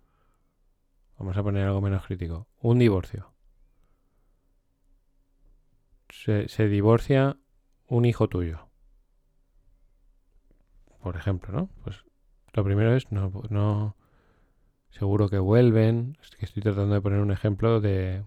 Vamos 1.19 1.38
a 1.38 1.43
poner 1.43 1.66
algo 1.66 1.81
menos 1.81 2.05
crítico. 2.05 2.49
Un 2.59 2.79
divorcio. 2.79 3.33
Se, 6.11 6.49
se 6.49 6.69
divorcia 6.69 7.38
un 7.87 8.05
hijo 8.05 8.29
tuyo. 8.29 8.69
Por 11.01 11.16
ejemplo, 11.16 11.51
¿no? 11.51 11.71
Pues 11.83 12.05
lo 12.52 12.64
primero 12.64 12.94
es 12.94 13.10
no, 13.12 13.32
no 13.50 13.96
seguro 14.90 15.28
que 15.28 15.38
vuelven. 15.38 16.18
Es 16.22 16.30
que 16.36 16.44
estoy 16.44 16.62
tratando 16.62 16.94
de 16.94 17.00
poner 17.00 17.20
un 17.20 17.32
ejemplo 17.32 17.80
de 17.80 18.24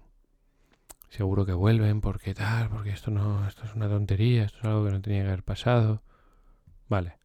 seguro 1.09 1.45
que 1.45 1.53
vuelven 1.53 2.01
porque 2.01 2.33
tal, 2.33 2.69
porque 2.69 2.89
esto 2.89 3.11
no, 3.11 3.47
esto 3.47 3.65
es 3.65 3.75
una 3.75 3.87
tontería, 3.87 4.45
esto 4.45 4.59
es 4.59 4.65
algo 4.65 4.85
que 4.85 4.91
no 4.91 5.01
tenía 5.01 5.21
que 5.21 5.27
haber 5.27 5.43
pasado. 5.43 6.01
Vale. 6.89 7.17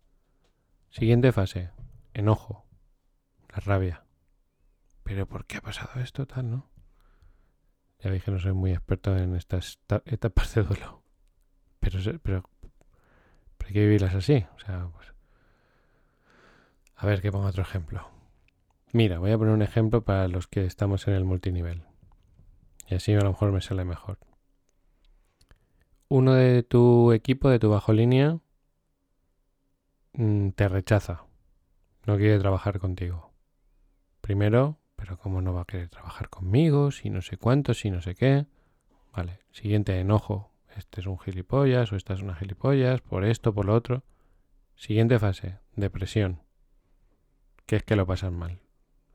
Siguiente 0.91 1.33
fase, 1.33 1.71
enojo, 2.15 2.65
la 3.51 3.61
rabia. 3.61 4.05
Pero 5.03 5.27
¿por 5.27 5.47
qué 5.47 5.59
ha 5.59 5.63
pasado 5.63 6.01
esto 6.01 6.27
tal, 6.27 6.51
no? 6.51 6.71
Ya 8.01 8.11
dije, 8.11 8.31
no 8.31 8.39
soy 8.39 8.53
muy 8.53 8.73
experto 8.73 9.17
en 9.17 9.35
estas 9.35 9.79
etapas 10.05 10.55
de 10.55 10.63
duelo. 10.63 11.03
Pero, 11.81 11.99
pero, 12.23 12.51
hay 13.67 13.73
que 13.73 13.81
vivirlas 13.81 14.15
así. 14.15 14.47
O 14.55 14.59
sea, 14.61 14.89
pues. 14.93 15.13
A 16.99 17.07
ver, 17.07 17.23
que 17.23 17.33
pongo 17.33 17.47
otro 17.47 17.63
ejemplo. 17.63 18.09
Mira, 18.93 19.19
voy 19.19 19.31
a 19.31 19.39
poner 19.39 19.55
un 19.55 19.63
ejemplo 19.63 20.03
para 20.03 20.29
los 20.29 20.49
que 20.49 20.67
estamos 20.67 21.07
en 21.09 21.15
el 21.15 21.25
multinivel. 21.25 21.85
Y 22.89 22.97
así 22.97 23.15
a 23.15 23.21
lo 23.21 23.31
mejor 23.31 23.53
me 23.53 23.61
sale 23.61 23.85
mejor. 23.85 24.19
Uno 26.09 26.35
de 26.35 26.63
tu 26.63 27.13
equipo, 27.13 27.49
de 27.51 27.59
tu 27.59 27.71
bajo 27.71 27.93
línea, 27.93 28.41
mm, 30.15 30.51
te 30.51 30.69
rechaza. 30.69 31.25
No 32.05 32.17
quiere 32.17 32.39
trabajar 32.39 32.81
contigo. 32.81 33.33
Primero, 34.21 34.79
pero 34.97 35.19
¿cómo 35.19 35.41
no 35.41 35.55
va 35.55 35.63
a 35.63 35.67
querer 35.67 35.89
trabajar 35.89 36.29
conmigo? 36.29 36.91
Si 36.91 37.11
no 37.11 37.23
sé 37.23 37.37
cuánto, 37.37 37.75
si 37.75 37.91
no 37.91 38.03
sé 38.03 38.15
qué. 38.15 38.47
Vale. 39.15 39.39
Siguiente, 39.53 39.99
enojo 40.01 40.51
este 40.79 41.01
es 41.01 41.07
un 41.07 41.19
gilipollas 41.19 41.93
o 41.93 41.97
esta 41.97 42.15
es 42.15 42.23
una 42.23 42.37
gilipollas, 42.37 43.01
por 43.01 43.25
esto, 43.25 43.53
por 43.53 43.67
lo 43.67 43.75
otro. 43.75 44.05
Siguiente 44.77 45.19
fase, 45.19 45.59
depresión. 45.75 46.41
Que 47.69 47.77
es 47.77 47.83
que 47.83 47.97
lo 47.97 48.07
pasan 48.07 48.35
mal. 48.35 48.59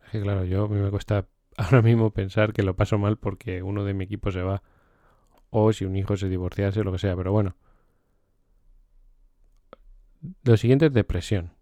Es 0.05 0.11
que 0.11 0.21
claro, 0.21 0.45
yo 0.45 0.65
a 0.65 0.67
mí 0.67 0.79
me 0.79 0.91
cuesta 0.91 1.27
ahora 1.57 1.81
mismo 1.81 2.11
pensar 2.11 2.53
que 2.53 2.61
lo 2.61 2.75
paso 2.75 2.99
mal 2.99 3.17
porque 3.17 3.63
uno 3.63 3.83
de 3.83 3.95
mi 3.95 4.03
equipo 4.03 4.31
se 4.31 4.43
va 4.43 4.61
o 5.49 5.73
si 5.73 5.85
un 5.85 5.95
hijo 5.95 6.15
se 6.17 6.29
divorciase 6.29 6.83
lo 6.83 6.91
que 6.91 6.99
sea, 6.99 7.15
pero 7.15 7.31
bueno. 7.31 7.55
Lo 10.43 10.55
siguiente 10.55 10.85
es 10.85 10.93
depresión. 10.93 11.53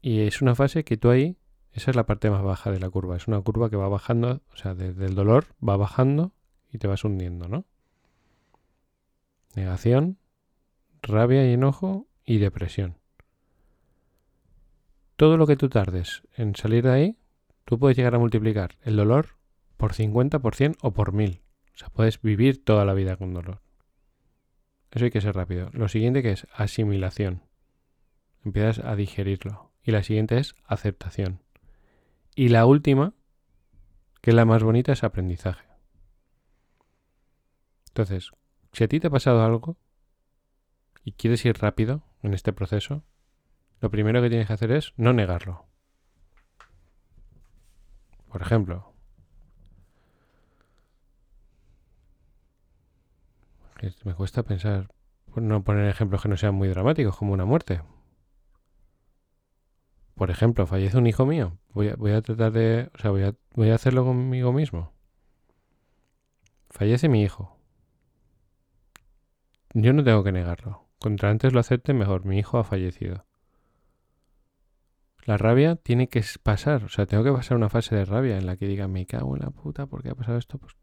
Y 0.00 0.20
es 0.22 0.40
una 0.40 0.54
fase 0.54 0.84
que 0.84 0.96
tú 0.96 1.10
ahí, 1.10 1.36
esa 1.72 1.90
es 1.90 1.96
la 1.96 2.06
parte 2.06 2.30
más 2.30 2.42
baja 2.42 2.70
de 2.70 2.80
la 2.80 2.88
curva. 2.88 3.16
Es 3.16 3.28
una 3.28 3.42
curva 3.42 3.68
que 3.68 3.76
va 3.76 3.88
bajando, 3.88 4.40
o 4.54 4.56
sea, 4.56 4.74
desde 4.74 5.04
el 5.04 5.14
dolor 5.14 5.48
va 5.66 5.76
bajando 5.76 6.32
y 6.72 6.78
te 6.78 6.86
vas 6.86 7.04
hundiendo, 7.04 7.46
¿no? 7.46 7.66
Negación, 9.54 10.16
rabia 11.02 11.46
y 11.46 11.52
enojo 11.52 12.06
y 12.24 12.38
depresión. 12.38 12.96
Todo 15.16 15.38
lo 15.38 15.46
que 15.46 15.56
tú 15.56 15.68
tardes 15.68 16.22
en 16.34 16.54
salir 16.54 16.84
de 16.84 16.92
ahí, 16.92 17.18
tú 17.64 17.78
puedes 17.78 17.96
llegar 17.96 18.14
a 18.14 18.18
multiplicar 18.18 18.76
el 18.82 18.96
dolor 18.96 19.38
por 19.76 19.94
50, 19.94 20.38
por 20.40 20.54
100 20.54 20.76
o 20.82 20.92
por 20.92 21.12
1000. 21.12 21.42
O 21.74 21.78
sea, 21.78 21.88
puedes 21.88 22.20
vivir 22.20 22.64
toda 22.64 22.84
la 22.84 22.94
vida 22.94 23.16
con 23.16 23.32
dolor. 23.32 23.60
Eso 24.90 25.04
hay 25.04 25.10
que 25.10 25.20
ser 25.20 25.34
rápido. 25.34 25.70
Lo 25.72 25.88
siguiente 25.88 26.22
que 26.22 26.32
es 26.32 26.46
asimilación. 26.54 27.42
Empiezas 28.44 28.78
a 28.84 28.96
digerirlo. 28.96 29.72
Y 29.82 29.92
la 29.92 30.02
siguiente 30.02 30.38
es 30.38 30.54
aceptación. 30.64 31.42
Y 32.34 32.48
la 32.48 32.66
última, 32.66 33.14
que 34.20 34.30
es 34.30 34.36
la 34.36 34.44
más 34.44 34.62
bonita, 34.62 34.92
es 34.92 35.04
aprendizaje. 35.04 35.66
Entonces, 37.88 38.32
si 38.72 38.84
a 38.84 38.88
ti 38.88 39.00
te 39.00 39.06
ha 39.06 39.10
pasado 39.10 39.42
algo 39.42 39.76
y 41.04 41.12
quieres 41.12 41.44
ir 41.44 41.56
rápido 41.58 42.02
en 42.22 42.34
este 42.34 42.52
proceso, 42.52 43.04
lo 43.80 43.90
primero 43.90 44.22
que 44.22 44.28
tienes 44.28 44.46
que 44.46 44.52
hacer 44.52 44.72
es 44.72 44.92
no 44.96 45.12
negarlo. 45.12 45.66
Por 48.28 48.42
ejemplo, 48.42 48.92
me 54.04 54.14
cuesta 54.14 54.42
pensar, 54.42 54.88
no 55.34 55.62
poner 55.62 55.86
ejemplos 55.88 56.22
que 56.22 56.28
no 56.28 56.36
sean 56.36 56.54
muy 56.54 56.68
dramáticos, 56.68 57.16
como 57.16 57.32
una 57.32 57.44
muerte. 57.44 57.82
Por 60.14 60.30
ejemplo, 60.30 60.66
fallece 60.66 60.96
un 60.96 61.06
hijo 61.06 61.26
mío. 61.26 61.58
Voy 61.72 61.88
a, 61.88 61.96
voy 61.96 62.12
a 62.12 62.22
tratar 62.22 62.52
de, 62.52 62.90
o 62.94 62.98
sea, 62.98 63.10
voy 63.10 63.22
a, 63.22 63.34
voy 63.54 63.70
a 63.70 63.74
hacerlo 63.74 64.04
conmigo 64.04 64.52
mismo. 64.52 64.92
Fallece 66.70 67.08
mi 67.08 67.22
hijo 67.22 67.56
yo 69.82 69.92
no 69.92 70.02
tengo 70.02 70.24
que 70.24 70.32
negarlo. 70.32 70.86
Contra 70.98 71.30
antes 71.30 71.52
lo 71.52 71.60
acepte, 71.60 71.92
mejor. 71.92 72.24
Mi 72.24 72.38
hijo 72.38 72.58
ha 72.58 72.64
fallecido. 72.64 73.26
La 75.26 75.36
rabia 75.36 75.74
tiene 75.74 76.08
que 76.08 76.24
pasar. 76.40 76.84
O 76.84 76.88
sea, 76.88 77.06
tengo 77.06 77.24
que 77.24 77.32
pasar 77.32 77.56
una 77.56 77.68
fase 77.68 77.96
de 77.96 78.04
rabia 78.04 78.38
en 78.38 78.46
la 78.46 78.56
que 78.56 78.68
diga, 78.68 78.86
me 78.86 79.06
cago 79.06 79.34
en 79.34 79.42
la 79.42 79.50
puta, 79.50 79.86
¿por 79.86 80.04
qué 80.04 80.10
ha 80.10 80.14
pasado 80.14 80.38
esto? 80.38 80.58
Pues 80.58 80.76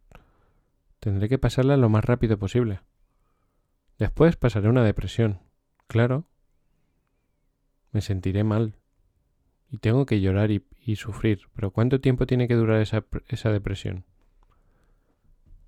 tendré 1.00 1.30
que 1.30 1.38
pasarla 1.38 1.78
lo 1.78 1.88
más 1.88 2.04
rápido 2.04 2.38
posible. 2.38 2.82
Después 3.98 4.36
pasaré 4.36 4.68
una 4.68 4.84
depresión. 4.84 5.40
Claro. 5.88 6.28
Me 7.94 8.02
sentiré 8.02 8.44
mal. 8.44 8.76
Y 9.72 9.78
tengo 9.78 10.06
que 10.06 10.20
llorar 10.20 10.52
y, 10.52 10.62
sufrir. 10.98 11.48
Pero 11.56 11.72
¿cuánto 11.72 12.02
tiempo 12.02 12.28
tiene 12.28 12.50
que 12.50 12.56
durar 12.56 12.82
esa, 12.82 13.06
esa 13.30 13.50
depresión? 13.50 14.04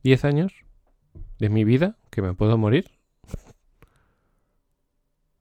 ¿Diez 0.04 0.26
años? 0.26 0.66
¿De 1.40 1.48
mi 1.48 1.64
vida? 1.64 1.98
¿Que 2.10 2.22
me 2.22 2.34
puedo 2.34 2.58
morir? 2.58 2.92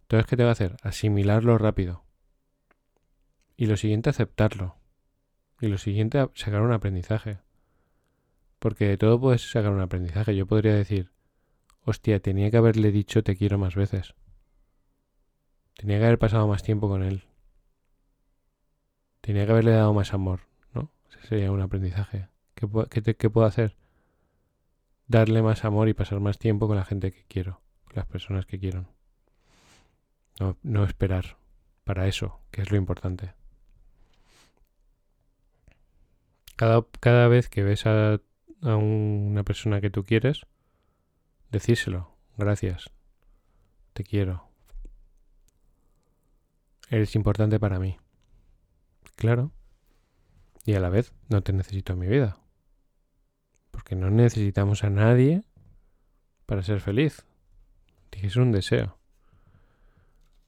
Entonces, 0.03 0.27
¿qué 0.29 0.37
tengo 0.37 0.49
que 0.49 0.53
hacer? 0.53 0.77
Asimilarlo 0.83 1.59
rápido. 1.59 2.05
Y 3.57 3.67
lo 3.67 3.77
siguiente, 3.77 4.11
aceptarlo. 4.11 4.77
Y 5.61 5.69
lo 5.69 5.79
siguiente, 5.79 6.29
sacar 6.35 6.63
un 6.63 6.73
aprendizaje. 6.73 7.39
Porque 8.59 8.89
de 8.89 8.97
todo 8.97 9.21
puedes 9.21 9.51
sacar 9.51 9.73
un 9.73 9.81
aprendizaje. 9.81 10.35
Yo 10.35 10.47
podría 10.47 10.75
decir, 10.75 11.11
hostia, 11.85 12.21
tenía 12.21 12.51
que 12.51 12.57
haberle 12.57 12.91
dicho 12.91 13.23
te 13.23 13.37
quiero 13.37 13.59
más 13.59 13.75
veces. 13.75 14.15
Tenía 15.77 15.99
que 15.99 16.07
haber 16.07 16.19
pasado 16.19 16.47
más 16.49 16.63
tiempo 16.63 16.89
con 16.89 17.03
él. 17.03 17.25
Tenía 19.21 19.47
que 19.47 19.53
haberle 19.53 19.73
dado 19.73 19.93
más 19.95 20.13
amor, 20.13 20.41
¿no? 20.73 20.91
Ese 21.09 21.27
sería 21.27 21.51
un 21.51 21.61
aprendizaje. 21.61 22.29
¿Qué, 22.55 23.17
qué 23.17 23.31
puedo 23.31 23.47
hacer? 23.47 23.77
Darle 25.07 25.43
más 25.43 25.65
amor 25.65 25.89
y 25.89 25.95
pasar 25.95 26.21
más 26.21 26.39
tiempo 26.39 26.67
con 26.67 26.77
la 26.77 26.85
gente 26.85 27.13
que 27.13 27.25
quiero, 27.25 27.61
las 27.93 28.07
personas 28.07 28.47
que 28.47 28.59
quiero. 28.59 28.87
No, 30.41 30.57
no 30.63 30.85
esperar 30.85 31.37
para 31.85 32.07
eso, 32.07 32.41
que 32.51 32.63
es 32.63 32.71
lo 32.71 32.77
importante. 32.77 33.35
Cada, 36.57 36.87
cada 37.01 37.29
vez 37.29 37.49
que 37.49 37.63
ves 37.63 37.87
a, 37.87 38.21
a 38.63 38.77
una 38.77 39.43
persona 39.43 39.81
que 39.81 39.91
tú 39.91 40.05
quieres, 40.05 40.47
decírselo. 41.51 42.17
Gracias. 42.37 42.91
Te 43.93 44.05
quiero. 44.05 44.49
Eres 46.91 47.15
importante 47.15 47.59
para 47.59 47.79
mí. 47.79 47.99
Claro. 49.17 49.53
Y 50.65 50.75
a 50.75 50.81
la 50.81 50.89
vez 50.89 51.13
no 51.29 51.43
te 51.43 51.53
necesito 51.53 51.93
en 51.93 51.99
mi 51.99 52.07
vida. 52.07 52.39
Porque 53.71 53.97
no 53.97 54.11
necesitamos 54.11 54.85
a 54.85 54.91
nadie 54.91 55.45
para 56.47 56.63
ser 56.63 56.81
feliz. 56.81 57.25
Es 58.25 58.37
un 58.37 58.53
deseo. 58.53 58.97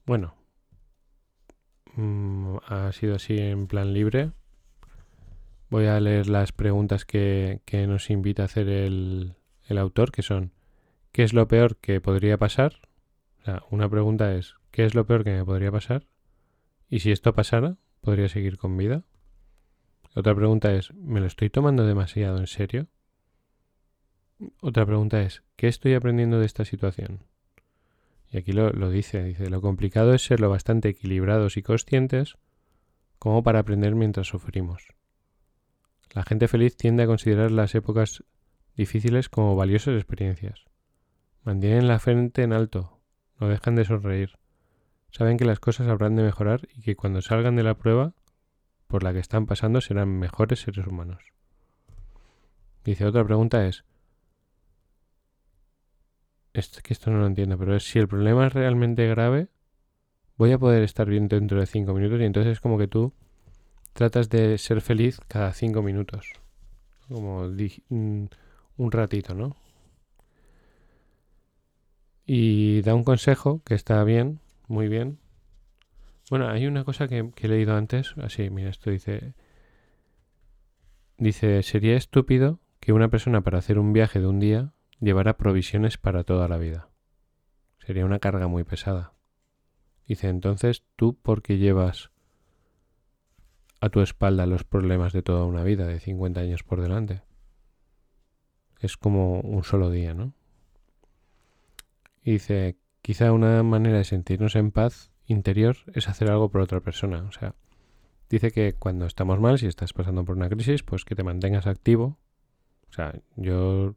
Bueno. 0.07 0.35
Mm, 1.95 2.57
ha 2.67 2.91
sido 2.93 3.17
así 3.17 3.39
en 3.39 3.67
plan 3.67 3.93
libre. 3.93 4.33
Voy 5.69 5.87
a 5.87 5.99
leer 5.99 6.29
las 6.29 6.53
preguntas 6.53 7.05
que, 7.05 7.61
nos 7.89 8.11
invita 8.11 8.43
a 8.43 8.45
hacer 8.45 8.69
el, 8.69 9.35
el, 9.67 9.79
autor, 9.79 10.13
que 10.13 10.23
son 10.23 10.53
¿qué 11.11 11.25
es 11.25 11.33
lo 11.33 11.49
peor 11.49 11.77
que 11.77 12.01
podría 12.01 12.39
pasar? 12.39 12.89
O 13.41 13.45
sea, 13.45 13.63
una 13.71 13.89
pregunta 13.89 14.35
es 14.35 14.55
¿qué 14.71 14.85
es 14.85 14.95
lo 14.95 15.07
peor 15.07 15.25
que 15.25 15.33
me 15.33 15.45
podría 15.45 15.73
pasar? 15.73 16.07
Y 16.89 17.01
si 17.01 17.11
esto 17.11 17.35
pasara, 17.35 17.79
¿podría 18.01 18.29
seguir 18.29 18.59
con 18.59 18.77
vida? 18.77 19.03
Otra 20.15 20.37
pregunta 20.37 20.73
es 20.73 20.95
¿me 20.95 21.19
lo 21.19 21.27
estoy 21.27 21.51
tomando 21.51 21.85
demasiado 21.85 22.39
en 22.39 22.47
serio? 22.47 22.87
Otra 24.61 24.87
pregunta 24.87 25.21
es 25.23 25.43
¿qué 25.57 25.67
estoy 25.67 25.95
aprendiendo 25.95 26.39
de 26.39 26.47
esta 26.47 26.65
situación? 26.65 27.25
Y 28.31 28.39
aquí 28.39 28.53
lo, 28.53 28.71
lo 28.71 28.89
dice, 28.89 29.25
dice, 29.25 29.51
lo 29.51 29.61
complicado 29.61 30.15
es 30.15 30.23
ser 30.23 30.39
lo 30.39 30.49
bastante 30.49 30.91
equilibrados 30.91 31.57
y 31.57 31.63
conscientes 31.63 32.37
como 33.19 33.43
para 33.43 33.61
aprender 33.61 33.97
mientras 33.97 34.29
sufrimos. 34.29 34.87
La 36.13 36.23
gente 36.23 36.49
feliz 36.49 36.77
tiende 36.77 37.03
a 37.03 37.07
considerar 37.07 37.51
las 37.51 37.75
épocas 37.75 38.25
difíciles 38.77 39.29
como 39.29 39.57
valiosas 39.57 39.95
experiencias. 39.95 40.65
Mantienen 41.43 41.89
la 41.89 41.99
frente 41.99 42.43
en 42.43 42.53
alto, 42.53 43.01
no 43.39 43.49
dejan 43.49 43.77
de 43.77 43.85
sonreír. 43.85 44.39
Saben 45.11 45.37
que 45.37 45.45
las 45.45 45.61
cosas 45.61 45.89
habrán 45.89 46.17
de 46.17 46.23
mejorar 46.23 46.69
y 46.75 46.83
que 46.83 46.97
cuando 46.97 47.23
salgan 47.23 47.57
de 47.57 47.63
la 47.63 47.75
prueba 47.75 48.15
por 48.87 49.03
la 49.03 49.13
que 49.13 49.19
están 49.19 49.47
pasando 49.47 49.81
serán 49.81 50.19
mejores 50.19 50.61
seres 50.61 50.87
humanos. 50.87 51.23
Dice, 52.85 53.05
otra 53.05 53.25
pregunta 53.25 53.67
es, 53.67 53.85
es 56.53 56.81
que 56.83 56.93
esto 56.93 57.11
no 57.11 57.19
lo 57.19 57.27
entiendo, 57.27 57.59
pero 57.59 57.75
es 57.77 57.85
si 57.85 57.99
el 57.99 58.09
problema 58.09 58.47
es 58.47 58.53
realmente 58.53 59.07
grave, 59.09 59.49
voy 60.37 60.53
a 60.53 60.59
poder 60.59 60.83
estar 60.83 61.09
bien 61.09 61.29
dentro 61.29 61.59
de 61.59 61.67
cinco 61.67 61.95
minutos 61.95 62.21
y 62.21 62.25
entonces 62.25 62.53
es 62.53 62.61
como 62.61 62.79
que 62.79 62.89
tú 62.89 63.13
tratas 63.97 64.29
de 64.29 64.59
ser 64.59 64.81
feliz 64.83 65.19
cada 65.27 65.53
cinco 65.53 65.83
minutos. 65.83 66.33
Como 67.09 67.49
mm, 67.49 68.25
un 68.77 68.93
ratito, 68.93 69.35
¿no? 69.35 69.57
Y 72.27 72.83
da 72.83 72.95
un 72.95 73.05
consejo 73.05 73.63
que 73.65 73.75
está 73.75 74.05
bien, 74.05 74.41
muy 74.69 74.89
bien. 74.89 75.19
Bueno, 76.29 76.49
hay 76.49 76.67
una 76.67 76.85
cosa 76.85 77.09
que, 77.09 77.33
he 77.37 77.49
leído 77.49 77.75
antes. 77.75 78.15
Así, 78.23 78.51
mira, 78.51 78.71
esto 78.71 78.91
dice... 78.91 79.35
Dice, 81.19 81.63
sería 81.63 81.97
estúpido 81.97 82.61
que 82.79 82.93
una 82.93 83.09
persona 83.09 83.41
para 83.41 83.59
hacer 83.59 83.79
un 83.79 83.95
viaje 83.95 84.21
de 84.21 84.27
un 84.27 84.39
día 84.39 84.75
llevara 85.01 85.39
provisiones 85.39 85.97
para 85.97 86.25
toda 86.25 86.47
la 86.49 86.59
vida. 86.59 86.91
Sería 87.79 88.05
una 88.05 88.19
carga 88.19 88.49
muy 88.49 88.65
pesada. 88.65 89.15
Dice, 90.07 90.29
entonces, 90.29 90.85
¿tú 90.97 91.17
por 91.17 91.41
qué 91.41 91.57
llevas 91.57 92.11
a 93.81 93.89
tu 93.89 94.01
espalda 94.01 94.47
los 94.47 94.65
problemas 94.65 95.13
de 95.13 95.23
toda 95.23 95.45
una 95.45 95.63
vida, 95.63 95.87
de 95.87 96.01
50 96.01 96.41
años 96.41 96.63
por 96.63 96.81
delante. 96.81 97.23
Es 98.81 98.97
como 98.97 99.41
un 99.41 99.65
solo 99.65 99.91
día, 99.91 100.15
¿no? 100.15 100.33
Y 102.23 102.33
dice, 102.33 102.77
quizá 103.03 103.33
una 103.33 103.63
manera 103.63 103.99
de 103.99 104.05
sentirnos 104.05 104.57
en 104.57 104.73
paz 104.73 105.13
interior 105.27 105.77
es 105.95 106.09
hacer 106.09 106.31
algo 106.31 106.51
por 106.51 106.61
otra 106.61 106.81
persona. 106.81 107.23
O 107.23 107.33
sea, 107.33 107.55
dice 108.29 108.51
que 108.51 108.75
cuando 108.75 109.07
estamos 109.07 109.41
mal, 109.41 109.59
si 109.59 109.67
estás 109.67 109.93
pasando 109.93 110.25
por 110.25 110.37
una 110.37 110.49
crisis, 110.49 110.83
pues 110.83 111.05
que 111.05 111.15
te 111.15 111.23
mantengas 111.23 111.67
activo. 111.67 112.19
O 112.91 112.93
sea, 112.93 113.15
yo 113.37 113.95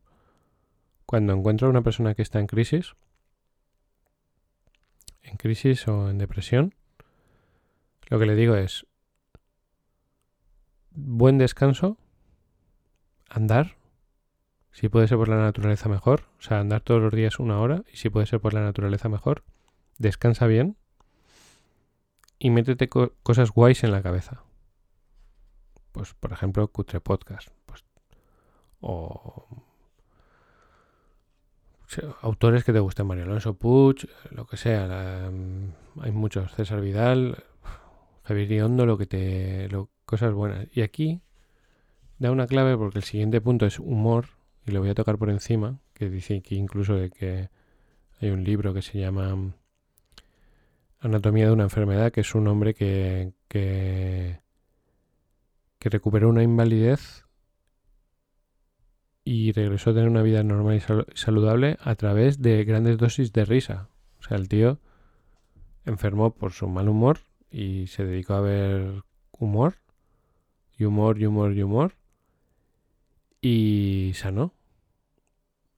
cuando 1.06 1.34
encuentro 1.34 1.68
a 1.68 1.72
una 1.72 1.82
persona 1.82 2.14
que 2.14 2.22
está 2.22 2.40
en 2.40 2.48
crisis, 2.48 2.96
en 5.24 5.38
crisis 5.38 5.88
o 5.88 6.10
en 6.10 6.18
depresión, 6.18 6.76
lo 8.10 8.20
que 8.20 8.26
le 8.26 8.36
digo 8.36 8.56
es, 8.56 8.86
buen 10.92 11.38
descanso, 11.38 11.98
andar, 13.30 13.78
si 14.72 14.90
puede 14.90 15.08
ser 15.08 15.18
por 15.18 15.28
la 15.28 15.38
naturaleza 15.38 15.90
mejor, 15.90 16.26
o 16.38 16.42
sea, 16.42 16.60
andar 16.60 16.82
todos 16.82 17.02
los 17.02 17.14
días 17.14 17.40
una 17.40 17.60
hora 17.60 17.84
y 17.92 17.98
si 17.98 18.10
puede 18.10 18.26
ser 18.26 18.40
por 18.40 18.54
la 18.54 18.62
naturaleza 18.62 19.10
mejor, 19.10 19.44
descansa 19.98 20.48
bien 20.48 20.78
y 22.38 22.50
métete 22.50 22.90
cosas 22.90 23.52
guays 23.52 23.84
en 23.84 23.92
la 23.92 24.02
cabeza. 24.02 24.44
Pues, 25.92 26.14
por 26.14 26.32
ejemplo, 26.32 26.68
Cutre 26.70 27.02
Podcast. 27.02 27.50
Pues, 27.66 27.84
o, 28.80 29.48
autores 32.22 32.64
que 32.64 32.72
te 32.72 32.80
gusten, 32.80 33.08
Mario 33.08 33.26
Alonso 33.26 33.56
Puch, 33.56 34.06
lo 34.32 34.46
que 34.46 34.58
sea. 34.58 35.30
Mm, 35.32 35.74
hay 36.02 36.12
muchos. 36.12 36.54
César 36.54 36.82
Vidal, 36.82 37.44
Javier 38.24 38.64
Hondo, 38.64 38.86
lo 38.86 38.98
que 38.98 39.08
te 39.08 39.68
cosas 40.10 40.34
buenas. 40.34 40.68
Y 40.76 40.82
aquí 40.82 41.22
da 42.18 42.32
una 42.32 42.48
clave 42.48 42.76
porque 42.76 42.98
el 42.98 43.04
siguiente 43.04 43.42
punto 43.42 43.68
es 43.68 43.78
humor 43.78 44.26
y 44.66 44.72
lo 44.72 44.82
voy 44.82 44.90
a 44.90 44.96
tocar 44.96 45.20
por 45.20 45.30
encima, 45.30 45.80
que 45.94 46.10
dice 46.10 46.42
que 46.42 46.56
incluso 46.56 46.96
de 46.96 47.12
que 47.12 47.50
hay 48.20 48.32
un 48.32 48.44
libro 48.44 48.74
que 48.74 48.82
se 48.82 49.00
llama 49.00 49.54
Anatomía 51.00 51.46
de 51.46 51.52
una 51.52 51.64
enfermedad, 51.64 52.12
que 52.12 52.22
es 52.22 52.34
un 52.34 52.48
hombre 52.48 52.74
que, 52.74 53.34
que, 53.48 54.40
que 55.78 55.90
recuperó 55.90 56.30
una 56.30 56.44
invalidez 56.44 57.26
y 59.24 59.52
regresó 59.52 59.92
a 59.92 59.94
tener 59.94 60.10
una 60.10 60.24
vida 60.24 60.42
normal 60.42 60.78
y 60.78 61.16
saludable 61.16 61.78
a 61.82 61.94
través 61.94 62.42
de 62.42 62.64
grandes 62.64 62.98
dosis 62.98 63.32
de 63.32 63.46
risa. 63.46 63.90
O 64.20 64.24
sea, 64.24 64.38
el 64.38 64.50
tío 64.50 64.80
enfermó 65.86 66.34
por 66.34 66.52
su 66.52 66.68
mal 66.68 66.90
humor 66.90 67.20
y 67.52 67.86
se 67.88 68.06
dedicó 68.06 68.34
a 68.34 68.42
ver 68.42 69.04
humor 69.32 69.76
humor 70.86 71.20
y 71.20 71.26
humor 71.26 71.54
y 71.54 71.64
humor. 71.64 71.96
Y 73.42 74.12
sanó. 74.16 74.54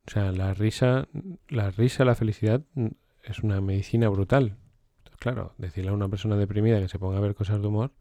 O 0.08 0.12
sea, 0.12 0.32
la 0.32 0.54
risa, 0.54 1.08
la 1.48 1.72
risa, 1.72 2.06
la 2.06 2.16
felicidad 2.16 2.62
es 3.24 3.40
una 3.40 3.62
medicina 3.62 4.10
brutal. 4.10 4.58
claro, 5.20 5.54
decirle 5.58 5.92
a 5.92 5.94
una 5.94 6.10
persona 6.10 6.36
deprimida 6.36 6.80
que 6.80 6.88
se 6.88 6.98
ponga 7.00 7.18
a 7.18 7.22
ver 7.22 7.36
cosas 7.36 7.62
de 7.62 7.68
humor 7.68 7.92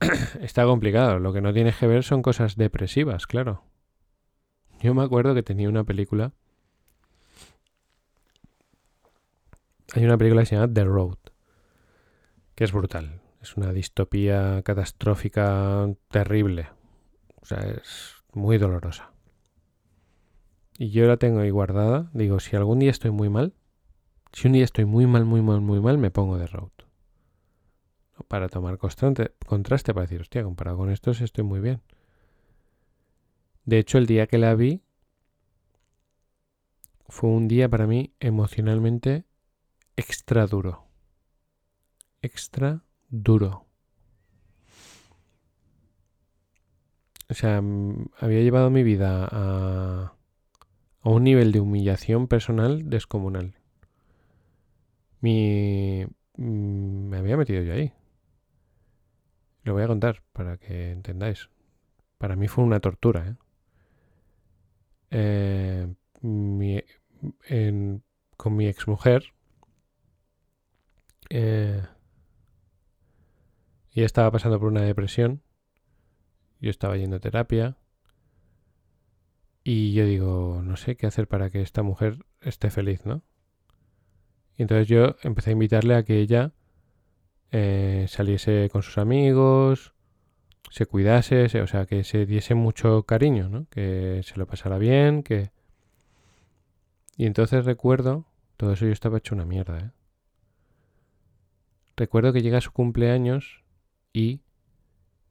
está 0.40 0.64
complicado. 0.64 1.18
Lo 1.18 1.32
que 1.32 1.40
no 1.40 1.52
tienes 1.52 1.76
que 1.76 1.86
ver 1.86 2.04
son 2.04 2.22
cosas 2.22 2.56
depresivas, 2.56 3.26
claro. 3.26 3.64
Yo 4.80 4.94
me 4.94 5.02
acuerdo 5.02 5.34
que 5.34 5.42
tenía 5.42 5.68
una 5.68 5.84
película 5.84 6.32
hay 9.94 10.04
una 10.04 10.18
película 10.18 10.42
que 10.42 10.46
se 10.46 10.56
llama 10.56 10.72
The 10.72 10.84
Road, 10.84 11.18
que 12.54 12.64
es 12.64 12.72
brutal. 12.72 13.20
Es 13.46 13.56
una 13.56 13.72
distopía 13.72 14.60
catastrófica 14.64 15.88
terrible. 16.08 16.68
O 17.40 17.46
sea, 17.46 17.60
es 17.60 18.16
muy 18.32 18.58
dolorosa. 18.58 19.12
Y 20.76 20.90
yo 20.90 21.06
la 21.06 21.16
tengo 21.16 21.38
ahí 21.38 21.50
guardada. 21.50 22.10
Digo, 22.12 22.40
si 22.40 22.56
algún 22.56 22.80
día 22.80 22.90
estoy 22.90 23.12
muy 23.12 23.28
mal, 23.28 23.54
si 24.32 24.48
un 24.48 24.54
día 24.54 24.64
estoy 24.64 24.84
muy 24.84 25.06
mal, 25.06 25.24
muy 25.26 25.42
mal, 25.42 25.60
muy 25.60 25.78
mal, 25.78 25.96
me 25.96 26.10
pongo 26.10 26.36
The 26.38 26.48
Road. 26.48 26.72
Para 28.26 28.48
tomar 28.48 28.78
contraste 28.78 29.94
para 29.94 30.06
decir, 30.06 30.22
hostia, 30.22 30.42
comparado 30.42 30.78
con 30.78 30.90
estos 30.90 31.20
estoy 31.20 31.44
muy 31.44 31.60
bien. 31.60 31.82
De 33.64 33.78
hecho, 33.78 33.98
el 33.98 34.06
día 34.06 34.26
que 34.26 34.38
la 34.38 34.56
vi 34.56 34.82
fue 37.08 37.30
un 37.30 37.46
día 37.46 37.68
para 37.68 37.86
mí 37.86 38.12
emocionalmente 38.18 39.24
extra 39.94 40.48
duro. 40.48 40.88
Extra 42.22 42.82
duro. 43.22 43.66
O 47.28 47.34
sea, 47.34 47.62
había 48.20 48.40
llevado 48.42 48.70
mi 48.70 48.82
vida 48.82 49.28
a, 49.30 50.14
a 51.00 51.08
un 51.08 51.24
nivel 51.24 51.52
de 51.52 51.60
humillación 51.60 52.28
personal 52.28 52.88
descomunal. 52.88 53.54
Mi, 55.20 56.06
mm, 56.36 57.08
me 57.08 57.16
había 57.18 57.36
metido 57.36 57.62
yo 57.62 57.72
ahí. 57.72 57.92
Lo 59.64 59.72
voy 59.72 59.82
a 59.82 59.88
contar 59.88 60.22
para 60.32 60.56
que 60.56 60.92
entendáis. 60.92 61.48
Para 62.18 62.36
mí 62.36 62.46
fue 62.48 62.64
una 62.64 62.80
tortura. 62.80 63.26
¿eh? 63.28 63.34
Eh, 65.10 65.94
mi, 66.22 66.80
con 68.36 68.56
mi 68.56 68.66
exmujer. 68.68 69.32
Eh, 71.30 71.82
ella 74.00 74.06
estaba 74.06 74.30
pasando 74.30 74.60
por 74.60 74.68
una 74.68 74.82
depresión. 74.82 75.42
Yo 76.60 76.70
estaba 76.70 76.96
yendo 76.96 77.16
a 77.16 77.20
terapia. 77.20 77.78
Y 79.64 79.94
yo 79.94 80.04
digo, 80.04 80.60
no 80.62 80.76
sé 80.76 80.96
qué 80.96 81.06
hacer 81.06 81.26
para 81.26 81.50
que 81.50 81.62
esta 81.62 81.82
mujer 81.82 82.24
esté 82.40 82.70
feliz, 82.70 83.04
¿no? 83.04 83.22
Y 84.56 84.62
entonces 84.62 84.86
yo 84.86 85.16
empecé 85.22 85.50
a 85.50 85.52
invitarle 85.54 85.94
a 85.94 86.04
que 86.04 86.20
ella 86.20 86.52
eh, 87.50 88.06
saliese 88.08 88.68
con 88.70 88.82
sus 88.82 88.98
amigos, 88.98 89.94
se 90.70 90.86
cuidase, 90.86 91.46
o 91.62 91.66
sea, 91.66 91.86
que 91.86 92.04
se 92.04 92.26
diese 92.26 92.54
mucho 92.54 93.04
cariño, 93.04 93.48
¿no? 93.48 93.66
Que 93.70 94.20
se 94.24 94.36
lo 94.36 94.46
pasara 94.46 94.78
bien, 94.78 95.22
que... 95.22 95.50
Y 97.16 97.24
entonces 97.24 97.64
recuerdo, 97.64 98.26
todo 98.58 98.74
eso 98.74 98.84
yo 98.84 98.92
estaba 98.92 99.18
hecho 99.18 99.34
una 99.34 99.46
mierda, 99.46 99.78
¿eh? 99.78 99.90
Recuerdo 101.96 102.34
que 102.34 102.42
llega 102.42 102.60
su 102.60 102.72
cumpleaños 102.72 103.64
y 104.16 104.40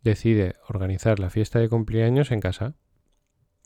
decide 0.03 0.57
organizar 0.69 1.17
la 1.17 1.31
fiesta 1.31 1.57
de 1.57 1.69
cumpleaños 1.69 2.29
en 2.29 2.39
casa, 2.39 2.75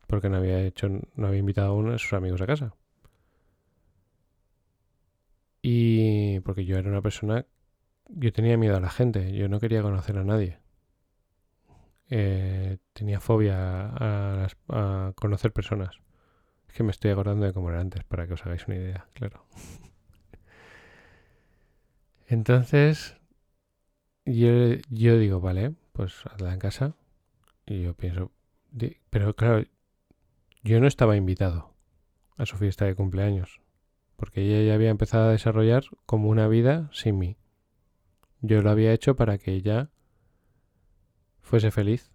porque 0.07 0.29
no 0.29 0.37
había 0.37 0.61
hecho, 0.61 0.87
no 0.87 1.27
había 1.27 1.41
invitado 1.41 1.71
a 1.71 1.75
uno 1.75 1.91
de 1.91 1.99
sus 1.99 2.13
amigos 2.13 2.39
a 2.39 2.47
casa. 2.47 2.73
Y 5.61 6.39
porque 6.39 6.63
yo 6.63 6.77
era 6.77 6.89
una 6.89 7.01
persona, 7.01 7.45
yo 8.07 8.31
tenía 8.31 8.55
miedo 8.55 8.77
a 8.77 8.79
la 8.79 8.89
gente, 8.89 9.33
yo 9.33 9.49
no 9.49 9.59
quería 9.59 9.81
conocer 9.81 10.17
a 10.17 10.23
nadie. 10.23 10.59
Eh, 12.09 12.77
tenía 12.93 13.19
fobia 13.19 13.57
a, 13.59 15.11
conocer 15.17 15.51
personas. 15.51 15.97
Es 16.69 16.75
que 16.75 16.83
me 16.83 16.91
estoy 16.91 17.11
acordando 17.11 17.45
de 17.45 17.51
cómo 17.51 17.71
era 17.71 17.81
antes, 17.81 18.05
para 18.05 18.25
que 18.25 18.35
os 18.35 18.45
hagáis 18.45 18.67
una 18.67 18.77
idea, 18.77 19.05
claro. 19.15 19.45
Entonces, 22.27 23.18
yo, 24.33 24.75
yo 24.89 25.17
digo, 25.17 25.39
vale, 25.39 25.73
pues 25.93 26.25
hazla 26.25 26.53
en 26.53 26.59
casa. 26.59 26.95
Y 27.65 27.83
yo 27.83 27.93
pienso, 27.93 28.31
pero 29.09 29.35
claro, 29.35 29.63
yo 30.63 30.79
no 30.79 30.87
estaba 30.87 31.15
invitado 31.15 31.73
a 32.37 32.45
su 32.45 32.57
fiesta 32.57 32.85
de 32.85 32.95
cumpleaños, 32.95 33.61
porque 34.15 34.41
ella 34.41 34.65
ya 34.65 34.73
había 34.73 34.89
empezado 34.89 35.29
a 35.29 35.31
desarrollar 35.31 35.83
como 36.05 36.29
una 36.29 36.47
vida 36.47 36.89
sin 36.93 37.17
mí. 37.17 37.37
Yo 38.41 38.61
lo 38.61 38.69
había 38.69 38.93
hecho 38.93 39.15
para 39.15 39.37
que 39.37 39.51
ella 39.51 39.89
fuese 41.41 41.71
feliz. 41.71 42.11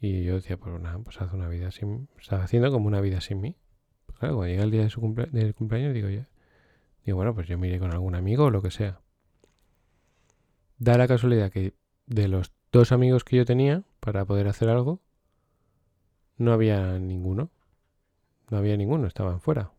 Y 0.00 0.24
yo 0.24 0.34
decía, 0.34 0.56
pues 0.56 0.80
nada, 0.80 0.98
pues 0.98 1.20
hace 1.20 1.36
una 1.36 1.48
vida 1.48 1.70
sin... 1.70 2.08
Estaba 2.18 2.42
haciendo 2.42 2.72
como 2.72 2.88
una 2.88 3.00
vida 3.00 3.20
sin 3.20 3.40
mí. 3.40 3.56
Claro, 4.18 4.36
cuando 4.36 4.46
llega 4.52 4.64
el 4.64 4.70
día 4.72 4.82
de 4.82 4.90
su 4.90 5.00
del 5.30 5.54
cumpleaños, 5.54 5.94
digo, 5.94 6.08
ya, 6.08 6.28
digo, 7.04 7.16
bueno, 7.16 7.34
pues 7.34 7.46
yo 7.46 7.56
me 7.56 7.68
iré 7.68 7.78
con 7.78 7.92
algún 7.92 8.16
amigo 8.16 8.46
o 8.46 8.50
lo 8.50 8.62
que 8.62 8.72
sea. 8.72 9.01
Da 10.82 10.98
la 10.98 11.06
casualidad 11.06 11.52
que 11.52 11.74
de 12.06 12.26
los 12.26 12.50
dos 12.72 12.90
amigos 12.90 13.22
que 13.22 13.36
yo 13.36 13.44
tenía 13.44 13.84
para 14.00 14.24
poder 14.24 14.48
hacer 14.48 14.68
algo, 14.68 14.98
no 16.38 16.52
había 16.52 16.98
ninguno. 16.98 17.50
No 18.50 18.58
había 18.58 18.76
ninguno, 18.76 19.06
estaban 19.06 19.40
fuera. 19.40 19.70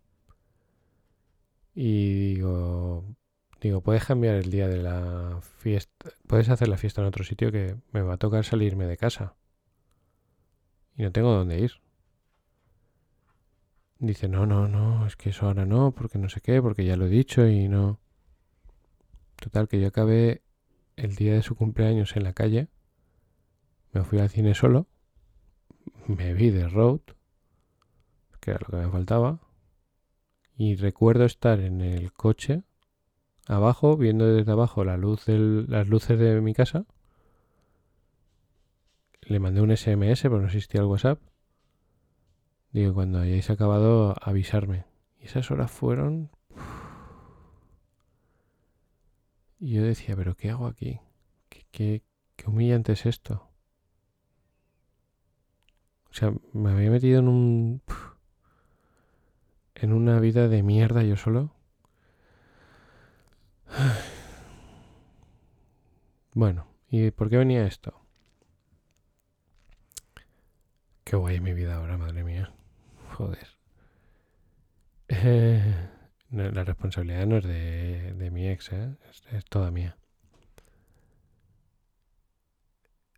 Y 1.76 2.36
digo, 2.36 3.04
digo, 3.60 3.82
puedes 3.82 4.06
cambiar 4.06 4.36
el 4.36 4.50
día 4.50 4.70
de 4.70 4.82
la 4.82 5.42
fiesta, 5.42 6.10
puedes 6.26 6.48
hacer 6.48 6.70
la 6.70 6.78
fiesta 6.78 7.02
en 7.02 7.08
otro 7.08 7.26
sitio 7.26 7.52
que 7.52 7.76
me 7.92 8.02
va 8.02 8.14
a 8.14 8.18
tocar 8.18 8.46
salirme 8.46 8.86
de 8.86 8.96
casa. 8.96 9.36
Y 10.96 11.04
no 11.04 11.12
tengo 11.12 11.34
dónde 11.34 11.60
ir. 11.60 11.82
Dice, 14.00 14.30
no, 14.30 14.46
no, 14.46 14.70
no, 14.70 15.06
es 15.06 15.18
que 15.18 15.32
eso 15.32 15.48
ahora 15.48 15.66
no, 15.66 15.92
porque 15.92 16.18
no 16.18 16.30
sé 16.30 16.40
qué, 16.40 16.62
porque 16.62 16.86
ya 16.86 16.96
lo 16.96 17.08
he 17.08 17.10
dicho 17.10 17.46
y 17.46 17.68
no. 17.68 18.00
Total, 19.36 19.68
que 19.68 19.82
yo 19.82 19.90
acabé 19.90 20.43
el 20.96 21.16
día 21.16 21.34
de 21.34 21.42
su 21.42 21.56
cumpleaños 21.56 22.16
en 22.16 22.24
la 22.24 22.34
calle, 22.34 22.68
me 23.92 24.04
fui 24.04 24.20
al 24.20 24.30
cine 24.30 24.54
solo, 24.56 24.88
me 26.08 26.34
vi 26.34 26.50
de 26.50 26.68
road, 26.68 27.02
que 28.40 28.52
era 28.52 28.60
lo 28.62 28.68
que 28.68 28.86
me 28.86 28.92
faltaba. 28.92 29.40
Y 30.56 30.76
recuerdo 30.76 31.26
estar 31.26 31.60
en 31.60 31.82
el 31.82 32.14
coche, 32.14 32.64
abajo, 33.48 33.98
viendo 33.98 34.26
desde 34.26 34.52
abajo 34.52 34.84
la 34.84 34.98
luz 34.98 35.28
las 35.28 35.88
luces 35.88 36.20
de 36.20 36.42
mi 36.42 36.54
casa. 36.54 36.86
Le 39.22 39.40
mandé 39.40 39.62
un 39.62 39.76
SMS, 39.76 40.24
pero 40.24 40.40
no 40.40 40.46
existía 40.46 40.82
el 40.82 40.88
WhatsApp. 40.88 41.20
Digo, 42.72 42.94
cuando 42.94 43.20
hayáis 43.20 43.50
acabado, 43.50 44.16
avisarme. 44.22 44.86
Y 45.20 45.26
esas 45.26 45.50
horas 45.52 45.72
fueron... 45.72 46.30
Y 49.64 49.76
yo 49.76 49.84
decía, 49.84 50.14
pero 50.18 50.36
¿qué 50.36 50.50
hago 50.50 50.68
aquí? 50.68 51.00
¿Qué, 51.48 51.64
qué, 51.72 52.04
humillante 52.46 52.92
es 52.92 53.06
esto? 53.06 53.50
O 56.10 56.14
sea, 56.14 56.34
me 56.52 56.72
había 56.72 56.92
metido 56.92 57.20
en 57.20 57.30
un 57.30 57.82
en 59.76 59.94
una 59.94 60.20
vida 60.20 60.50
de 60.50 60.64
mierda 60.64 61.04
yo 61.04 61.16
solo. 61.16 61.56
Bueno, 66.34 66.68
¿y 66.90 67.12
por 67.12 67.30
qué 67.30 67.38
venía 67.38 67.66
esto? 67.66 68.06
Qué 71.06 71.16
guay 71.16 71.40
mi 71.40 71.54
vida 71.54 71.78
ahora, 71.78 71.98
madre 71.98 72.26
mía. 72.26 72.54
Joder. 73.14 73.48
Eh, 75.08 75.93
la 76.34 76.64
responsabilidad 76.64 77.28
no 77.28 77.38
es 77.38 77.46
de, 77.46 78.30
mi 78.32 78.48
ex, 78.48 78.72
¿eh? 78.72 78.96
es 79.32 79.46
toda 79.46 79.72
mía. 79.72 79.98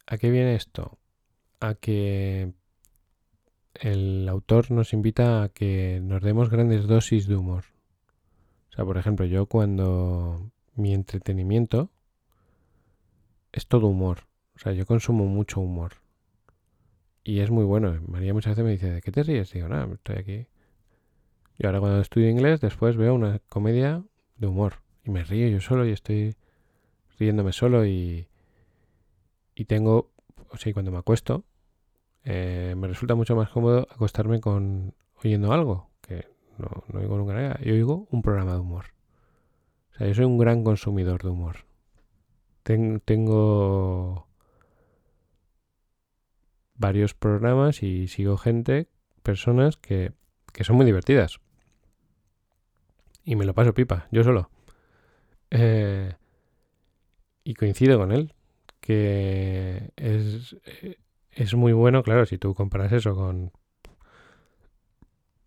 ¿A 0.06 0.18
qué 0.18 0.30
viene 0.30 0.56
esto? 0.56 0.98
A 1.60 1.76
que 1.76 2.54
el 3.76 4.28
autor 4.30 4.72
nos 4.72 4.94
invita 4.94 5.44
a 5.44 5.50
que 5.50 6.00
nos 6.04 6.22
demos 6.22 6.50
grandes 6.50 6.88
dosis 6.88 7.28
de 7.28 7.36
humor. 7.36 7.64
O 8.70 8.74
sea, 8.76 8.86
por 8.86 8.98
ejemplo, 8.98 9.26
yo 9.26 9.46
cuando 9.46 10.52
mi 10.76 10.94
entretenimiento 10.94 11.90
es 13.52 13.68
todo 13.68 13.88
humor. 13.88 14.28
O 14.56 14.60
sea, 14.60 14.74
yo 14.74 14.86
consumo 14.86 15.26
mucho 15.26 15.62
humor. 15.62 15.94
Y 17.24 17.40
es 17.40 17.50
muy 17.50 17.64
bueno. 17.64 18.00
María 18.08 18.34
muchas 18.34 18.52
veces 18.52 18.66
me 18.66 18.72
dice, 18.72 18.92
¿de 18.92 19.02
qué 19.02 19.12
te 19.12 19.24
ríes? 19.24 19.52
Digo, 19.52 19.70
nada, 19.70 19.92
estoy 19.94 20.18
aquí. 20.18 20.48
Y 21.58 21.66
ahora 21.66 21.80
cuando 21.80 22.02
estudio 22.02 22.30
inglés, 22.30 22.62
después 22.62 22.98
veo 22.98 23.14
una 23.14 23.40
comedia 23.50 24.04
de 24.38 24.48
humor. 24.48 24.82
Y 25.04 25.12
me 25.12 25.24
río 25.24 25.48
yo 25.48 25.62
solo 25.62 25.86
y 25.86 25.92
estoy 25.92 26.36
riéndome 27.18 27.54
solo 27.54 27.86
y, 27.86 28.28
y 29.56 29.66
tengo, 29.66 30.12
o 30.50 30.58
sea, 30.58 30.74
cuando 30.74 30.92
me 30.92 30.98
acuesto, 30.98 31.46
eh, 32.24 32.74
me 32.76 32.88
resulta 32.88 33.16
mucho 33.16 33.36
más 33.36 33.50
cómodo 33.50 33.88
acostarme 33.90 34.42
con 34.42 34.96
oyendo 35.24 35.54
algo, 35.54 35.92
que 36.02 36.28
no, 36.58 36.84
no 36.92 37.00
oigo 37.00 37.18
nunca 37.18 37.34
nada. 37.34 37.60
Yo 37.64 37.74
oigo 37.74 38.08
un 38.12 38.22
programa 38.22 38.54
de 38.54 38.60
humor. 38.60 38.86
O 39.94 39.98
sea, 39.98 40.08
yo 40.08 40.14
soy 40.14 40.26
un 40.26 40.38
gran 40.38 40.64
consumidor 40.64 41.24
de 41.24 41.30
humor. 41.30 41.66
tengo 42.64 44.28
varios 46.74 47.14
programas 47.14 47.84
y 47.84 48.08
sigo 48.08 48.38
gente, 48.38 48.90
personas 49.24 49.78
que, 49.78 50.12
que 50.52 50.64
son 50.64 50.76
muy 50.76 50.86
divertidas. 50.86 51.40
Y 53.26 53.36
me 53.36 53.46
lo 53.46 53.54
paso 53.54 53.74
pipa, 53.74 54.08
yo 54.12 54.24
solo. 54.24 54.50
Eh, 55.50 56.14
y 57.44 57.54
coincido 57.56 57.98
con 57.98 58.12
él, 58.12 58.34
que 58.80 59.92
es, 59.96 60.56
eh, 60.66 60.98
es 61.32 61.56
muy 61.56 61.74
bueno, 61.74 62.04
claro, 62.04 62.26
si 62.26 62.38
tú 62.38 62.54
comparas 62.54 62.92
eso 62.92 63.16
con 63.16 63.52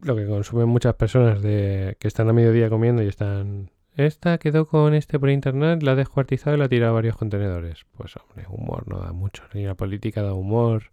lo 0.00 0.16
que 0.16 0.26
consumen 0.26 0.68
muchas 0.68 0.94
personas 0.94 1.42
de 1.42 1.96
que 1.98 2.08
están 2.08 2.28
a 2.28 2.32
mediodía 2.32 2.68
comiendo 2.68 3.02
y 3.02 3.08
están 3.08 3.70
esta 3.98 4.38
quedó 4.38 4.66
con 4.66 4.94
este 4.94 5.18
por 5.18 5.28
internet, 5.28 5.82
la 5.82 5.92
ha 5.92 5.96
descuartizado 5.96 6.54
y 6.54 6.58
la 6.60 6.66
ha 6.66 6.68
tirado 6.68 6.92
a 6.92 6.94
varios 6.94 7.16
contenedores. 7.16 7.84
Pues 7.96 8.14
hombre, 8.16 8.46
humor 8.48 8.86
no 8.86 9.00
da 9.00 9.12
mucho, 9.12 9.42
ni 9.54 9.64
la 9.64 9.74
política 9.74 10.22
da 10.22 10.34
humor, 10.34 10.92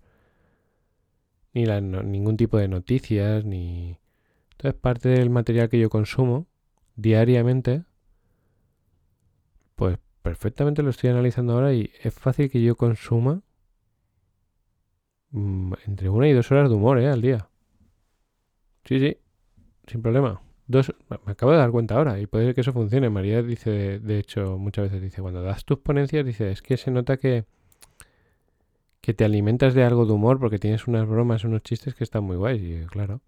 ni 1.53 1.65
la, 1.67 1.81
ningún 1.81 2.35
tipo 2.35 2.57
de 2.57 2.67
noticias, 2.67 3.45
ni... 3.45 3.99
Entonces 4.53 4.79
parte 4.79 5.09
del 5.09 5.29
material 5.29 5.69
que 5.69 5.77
yo 5.77 5.89
consumo 5.89 6.47
diariamente, 6.95 7.83
pues 9.75 9.97
perfectamente 10.21 10.81
lo 10.81 10.89
estoy 10.89 11.09
analizando 11.09 11.53
ahora 11.53 11.73
y 11.73 11.91
es 12.01 12.13
fácil 12.13 12.49
que 12.49 12.61
yo 12.61 12.75
consuma 12.75 13.41
mm, 15.31 15.73
entre 15.85 16.09
una 16.09 16.27
y 16.27 16.33
dos 16.33 16.51
horas 16.51 16.69
de 16.69 16.75
humor 16.75 16.99
¿eh? 16.99 17.09
al 17.09 17.21
día. 17.21 17.49
Sí, 18.85 18.99
sí, 18.99 19.17
sin 19.87 20.01
problema. 20.01 20.41
Dos, 20.67 20.93
me 21.09 21.31
acabo 21.31 21.51
de 21.51 21.59
dar 21.59 21.69
cuenta 21.69 21.95
ahora 21.95 22.19
y 22.19 22.25
puede 22.25 22.53
que 22.55 22.61
eso 22.61 22.73
funcione. 22.73 23.09
María 23.09 23.43
dice, 23.43 23.99
de 23.99 24.19
hecho, 24.19 24.57
muchas 24.57 24.85
veces 24.85 25.01
dice, 25.01 25.21
cuando 25.21 25.43
das 25.43 25.63
tus 25.63 25.79
ponencias, 25.79 26.25
dice, 26.25 26.51
es 26.51 26.61
que 26.61 26.77
se 26.77 26.89
nota 26.89 27.17
que, 27.17 27.45
que 29.01 29.13
te 29.13 29.25
alimentas 29.25 29.75
de 29.75 29.83
algo 29.83 30.07
de 30.07 30.13
humor 30.13 30.39
porque 30.39 30.57
tienes 30.57 30.87
unas 30.87 31.07
bromas, 31.07 31.43
unos 31.43 31.61
chistes 31.61 31.93
que 31.93 32.03
están 32.03 32.23
muy 32.23 32.37
guays. 32.37 32.63
Y 32.63 32.87
claro, 32.87 33.21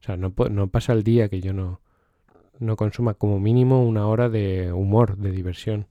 o 0.00 0.02
sea, 0.02 0.16
no, 0.16 0.32
no 0.50 0.68
pasa 0.68 0.94
el 0.94 1.02
día 1.02 1.28
que 1.28 1.42
yo 1.42 1.52
no, 1.52 1.80
no 2.60 2.76
consuma 2.76 3.14
como 3.14 3.40
mínimo 3.40 3.84
una 3.84 4.06
hora 4.06 4.28
de 4.28 4.72
humor, 4.72 5.16
de 5.16 5.32
diversión. 5.32 5.86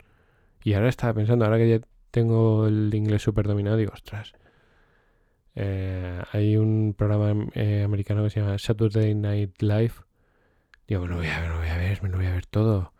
Y 0.64 0.74
ahora 0.74 0.90
estaba 0.90 1.14
pensando, 1.14 1.46
ahora 1.46 1.58
que 1.58 1.70
ya 1.70 1.82
tengo 2.12 2.68
el 2.68 2.94
inglés 2.94 3.24
súper 3.24 3.48
dominado, 3.48 3.78
digo, 3.78 3.92
ostras, 3.94 4.34
eh, 5.56 6.22
hay 6.32 6.58
un 6.58 6.94
programa 6.98 7.48
eh, 7.56 7.84
americano 7.84 8.24
que 8.24 8.30
se 8.30 8.40
llama 8.42 8.58
Saturday 8.58 9.16
Night 9.16 9.62
Live. 9.62 9.94
Digo, 10.88 11.02
me 11.02 11.08
lo 11.08 11.18
voy 11.18 11.28
a 11.28 11.42
ver, 11.42 11.50
me 11.50 11.56
lo 11.56 11.60
voy 11.60 11.70
a 11.70 11.78
ver, 11.78 12.04
me 12.04 12.10
lo 12.10 12.18
voy 12.18 12.26
a 12.28 12.34
ver 12.34 12.46
todo. 12.46 12.94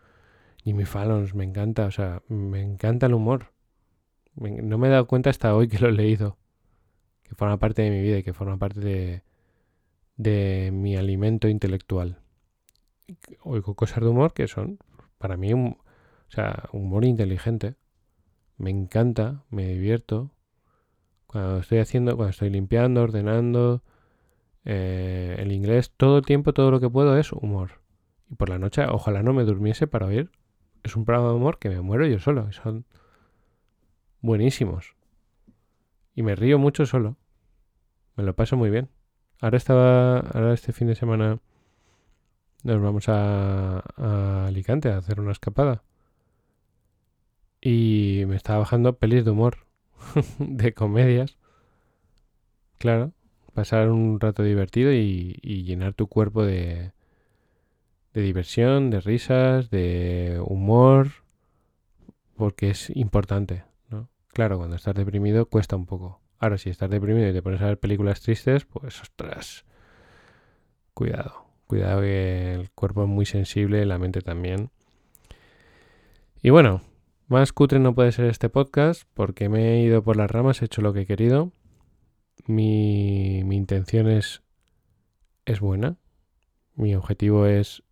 Jimmy 0.64 0.84
Fallon, 0.84 1.28
me 1.34 1.44
encanta, 1.44 1.86
o 1.86 1.90
sea, 1.90 2.22
me 2.28 2.60
encanta 2.62 3.06
el 3.06 3.14
humor. 3.14 3.52
no 4.36 4.78
me 4.78 4.88
he 4.88 4.90
dado 4.90 5.06
cuenta 5.06 5.30
hasta 5.30 5.54
hoy 5.54 5.68
que 5.68 5.78
lo 5.78 5.88
he 5.88 5.92
leído. 5.92 6.38
Que 7.22 7.34
forma 7.36 7.58
parte 7.58 7.82
de 7.82 7.90
mi 7.90 8.02
vida 8.02 8.18
y 8.18 8.22
que 8.24 8.32
forma 8.32 8.58
parte 8.58 9.22
de 10.16 10.70
mi 10.72 10.96
alimento 10.96 11.48
intelectual. 11.48 12.18
Oigo 13.42 13.74
cosas 13.74 14.02
de 14.02 14.08
humor 14.08 14.32
que 14.32 14.48
son, 14.48 14.78
para 15.18 15.36
mí, 15.36 15.52
un, 15.52 15.78
o 16.28 16.30
sea, 16.30 16.68
humor 16.72 17.04
inteligente. 17.04 17.76
Me 18.56 18.70
encanta, 18.70 19.44
me 19.50 19.66
divierto, 19.66 20.30
cuando 21.26 21.58
estoy 21.58 21.78
haciendo, 21.78 22.16
cuando 22.16 22.30
estoy 22.30 22.50
limpiando, 22.50 23.02
ordenando, 23.02 23.82
eh, 24.64 25.36
el 25.38 25.52
inglés, 25.52 25.92
todo 25.96 26.18
el 26.18 26.24
tiempo, 26.24 26.52
todo 26.52 26.70
lo 26.70 26.80
que 26.80 26.90
puedo 26.90 27.16
es 27.16 27.32
humor. 27.32 27.80
Y 28.28 28.34
por 28.34 28.48
la 28.48 28.58
noche, 28.58 28.84
ojalá 28.88 29.22
no 29.22 29.32
me 29.32 29.44
durmiese 29.44 29.86
para 29.86 30.06
oír. 30.06 30.30
Es 30.82 30.96
un 30.96 31.04
programa 31.04 31.30
de 31.30 31.36
humor 31.36 31.58
que 31.58 31.68
me 31.68 31.80
muero 31.80 32.06
yo 32.06 32.18
solo. 32.18 32.50
son 32.52 32.84
buenísimos. 34.20 34.96
Y 36.14 36.22
me 36.22 36.34
río 36.34 36.58
mucho 36.58 36.86
solo. 36.86 37.16
Me 38.16 38.24
lo 38.24 38.34
paso 38.34 38.56
muy 38.56 38.70
bien. 38.70 38.88
Ahora 39.40 39.56
estaba, 39.56 40.18
ahora 40.18 40.52
este 40.52 40.72
fin 40.72 40.88
de 40.88 40.94
semana 40.94 41.38
nos 42.64 42.80
vamos 42.80 43.08
a, 43.08 44.46
Alicante 44.46 44.90
a 44.90 44.98
hacer 44.98 45.20
una 45.20 45.32
escapada. 45.32 45.82
Y 47.60 48.24
me 48.26 48.36
estaba 48.36 48.60
bajando 48.60 48.96
pelis 48.98 49.24
de 49.24 49.30
humor 49.30 49.66
de 50.38 50.72
comedias. 50.72 51.36
Claro, 52.78 53.12
pasar 53.52 53.90
un 53.90 54.18
rato 54.20 54.42
divertido 54.42 54.92
y, 54.92 55.34
llenar 55.42 55.92
tu 55.92 56.06
cuerpo 56.06 56.44
de, 56.44 56.92
de 58.14 58.22
diversión, 58.22 58.90
de 58.90 59.00
risas, 59.00 59.70
de 59.70 60.40
humor, 60.42 61.08
porque 62.36 62.70
es 62.70 62.88
importante, 62.96 63.64
¿no? 63.90 64.08
Claro, 64.28 64.56
cuando 64.56 64.76
estás 64.76 64.94
deprimido 64.94 65.46
cuesta 65.46 65.76
un 65.76 65.84
poco. 65.84 66.22
Ahora, 66.38 66.56
si 66.56 66.70
estás 66.70 66.88
deprimido 66.88 67.28
y 67.28 67.34
te 67.34 67.42
pones 67.42 67.60
a 67.60 67.66
ver 67.66 67.78
películas 67.78 68.22
tristes, 68.22 68.64
pues 68.64 69.02
ostras, 69.02 69.66
cuidado, 70.94 71.49
cuidado 71.70 72.00
que 72.00 72.54
el 72.54 72.70
cuerpo 72.72 73.04
es 73.04 73.08
muy 73.08 73.24
sensible, 73.24 73.86
la 73.86 73.96
mente 73.96 74.22
también. 74.22 74.70
Y 76.42 76.50
bueno, 76.50 76.80
más 77.28 77.52
cutre 77.52 77.78
no 77.78 77.94
puede 77.94 78.10
ser 78.10 78.24
este 78.24 78.48
podcast 78.48 79.04
porque 79.14 79.48
me 79.48 79.74
he 79.74 79.82
ido 79.84 80.02
por 80.02 80.16
las 80.16 80.28
ramas, 80.28 80.60
he 80.60 80.64
hecho 80.64 80.82
lo 80.82 80.92
que 80.92 81.02
he 81.02 81.06
querido. 81.06 81.52
Mi, 82.48 83.38
intención 83.38 84.08
es, 84.08 84.42
es 85.44 85.60
buena. 85.60 85.96
Mi 86.74 86.96
objetivo 86.96 87.46
es 87.46 87.84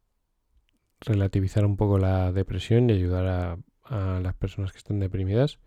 relativizar 0.98 1.64
un 1.64 1.76
poco 1.76 1.98
la 1.98 2.32
depresión 2.32 2.90
y 2.90 2.94
ayudar 2.94 3.26
a, 3.26 3.58
a 3.84 4.18
las 4.18 4.34
personas 4.34 4.72
que 4.72 4.78
están 4.78 4.98
deprimidas. 4.98 5.60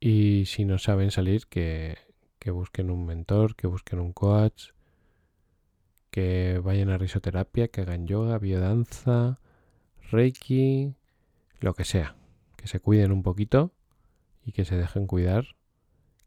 Y 0.00 0.46
si 0.46 0.64
no 0.64 0.78
saben 0.78 1.10
salir, 1.10 1.46
que, 1.48 1.98
que 2.38 2.50
busquen 2.50 2.90
un 2.90 3.04
mentor, 3.04 3.56
que 3.56 3.66
busquen 3.66 3.98
un 3.98 4.14
coach, 4.14 4.70
que 6.12 6.60
vayan 6.62 6.90
a 6.90 6.98
risoterapia, 6.98 7.66
que 7.66 7.80
hagan 7.80 8.06
yoga, 8.06 8.38
biodanza, 8.38 9.40
reiki, 10.12 10.94
lo 11.58 11.74
que 11.74 11.84
sea 11.84 12.14
que 12.62 12.68
se 12.68 12.78
cuiden 12.78 13.10
un 13.10 13.24
poquito 13.24 13.72
y 14.44 14.52
que 14.52 14.64
se 14.64 14.76
dejen 14.76 15.08
cuidar, 15.08 15.56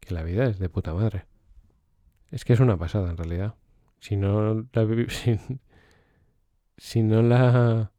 que 0.00 0.12
la 0.12 0.22
vida 0.22 0.44
es 0.44 0.58
de 0.58 0.68
puta 0.68 0.92
madre. 0.92 1.24
Es 2.30 2.44
que 2.44 2.52
es 2.52 2.60
una 2.60 2.76
pasada 2.76 3.10
en 3.10 3.16
realidad. 3.16 3.54
Si 3.98 4.16
no 4.16 4.54
la... 4.54 4.66
Si, 6.78 7.02
no 7.02 7.22
la... 7.22 7.90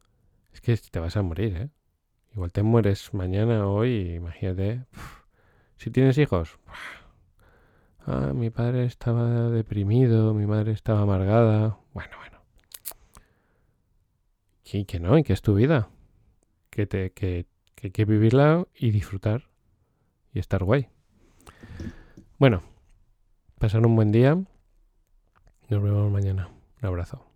Es 0.54 0.62
que 0.62 0.78
te 0.78 1.00
vas 1.00 1.18
a 1.18 1.24
morir, 1.24 1.58
¿eh? 1.58 1.70
Igual 2.36 2.52
te 2.52 2.62
mueres 2.62 3.12
mañana 3.16 3.66
hoy, 3.66 4.14
imagínate. 4.14 4.86
Si 5.78 5.90
tienes 5.90 6.20
hijos... 6.20 6.60
Ah, 8.08 8.32
mi 8.34 8.50
padre 8.50 8.86
estaba 8.86 9.50
deprimido, 9.50 10.34
mi 10.34 10.48
madre 10.48 10.72
estaba 10.72 11.02
amargada. 11.02 11.78
Bueno, 11.94 12.18
bueno. 12.18 12.38
Y 14.64 14.86
que 14.86 15.00
no, 15.00 15.18
y 15.18 15.24
que 15.24 15.34
es 15.34 15.42
tu 15.42 15.54
vida. 15.54 15.90
Que 16.70 16.88
te, 16.88 17.12
que 17.12 17.46
que 17.78 17.88
hay 17.88 17.92
que 17.92 18.06
vivirla 18.06 18.66
y 18.74 18.90
disfrutar 18.90 19.44
y 20.34 20.40
estar 20.40 20.64
guay. 20.64 20.90
Bueno, 22.40 22.64
pasar 23.60 23.86
un 23.86 23.96
buen 23.96 24.12
día. 24.12 24.34
Nos 25.70 25.84
vemos 25.84 26.12
mañana. 26.12 26.50
Un 26.82 26.88
abrazo. 26.88 27.27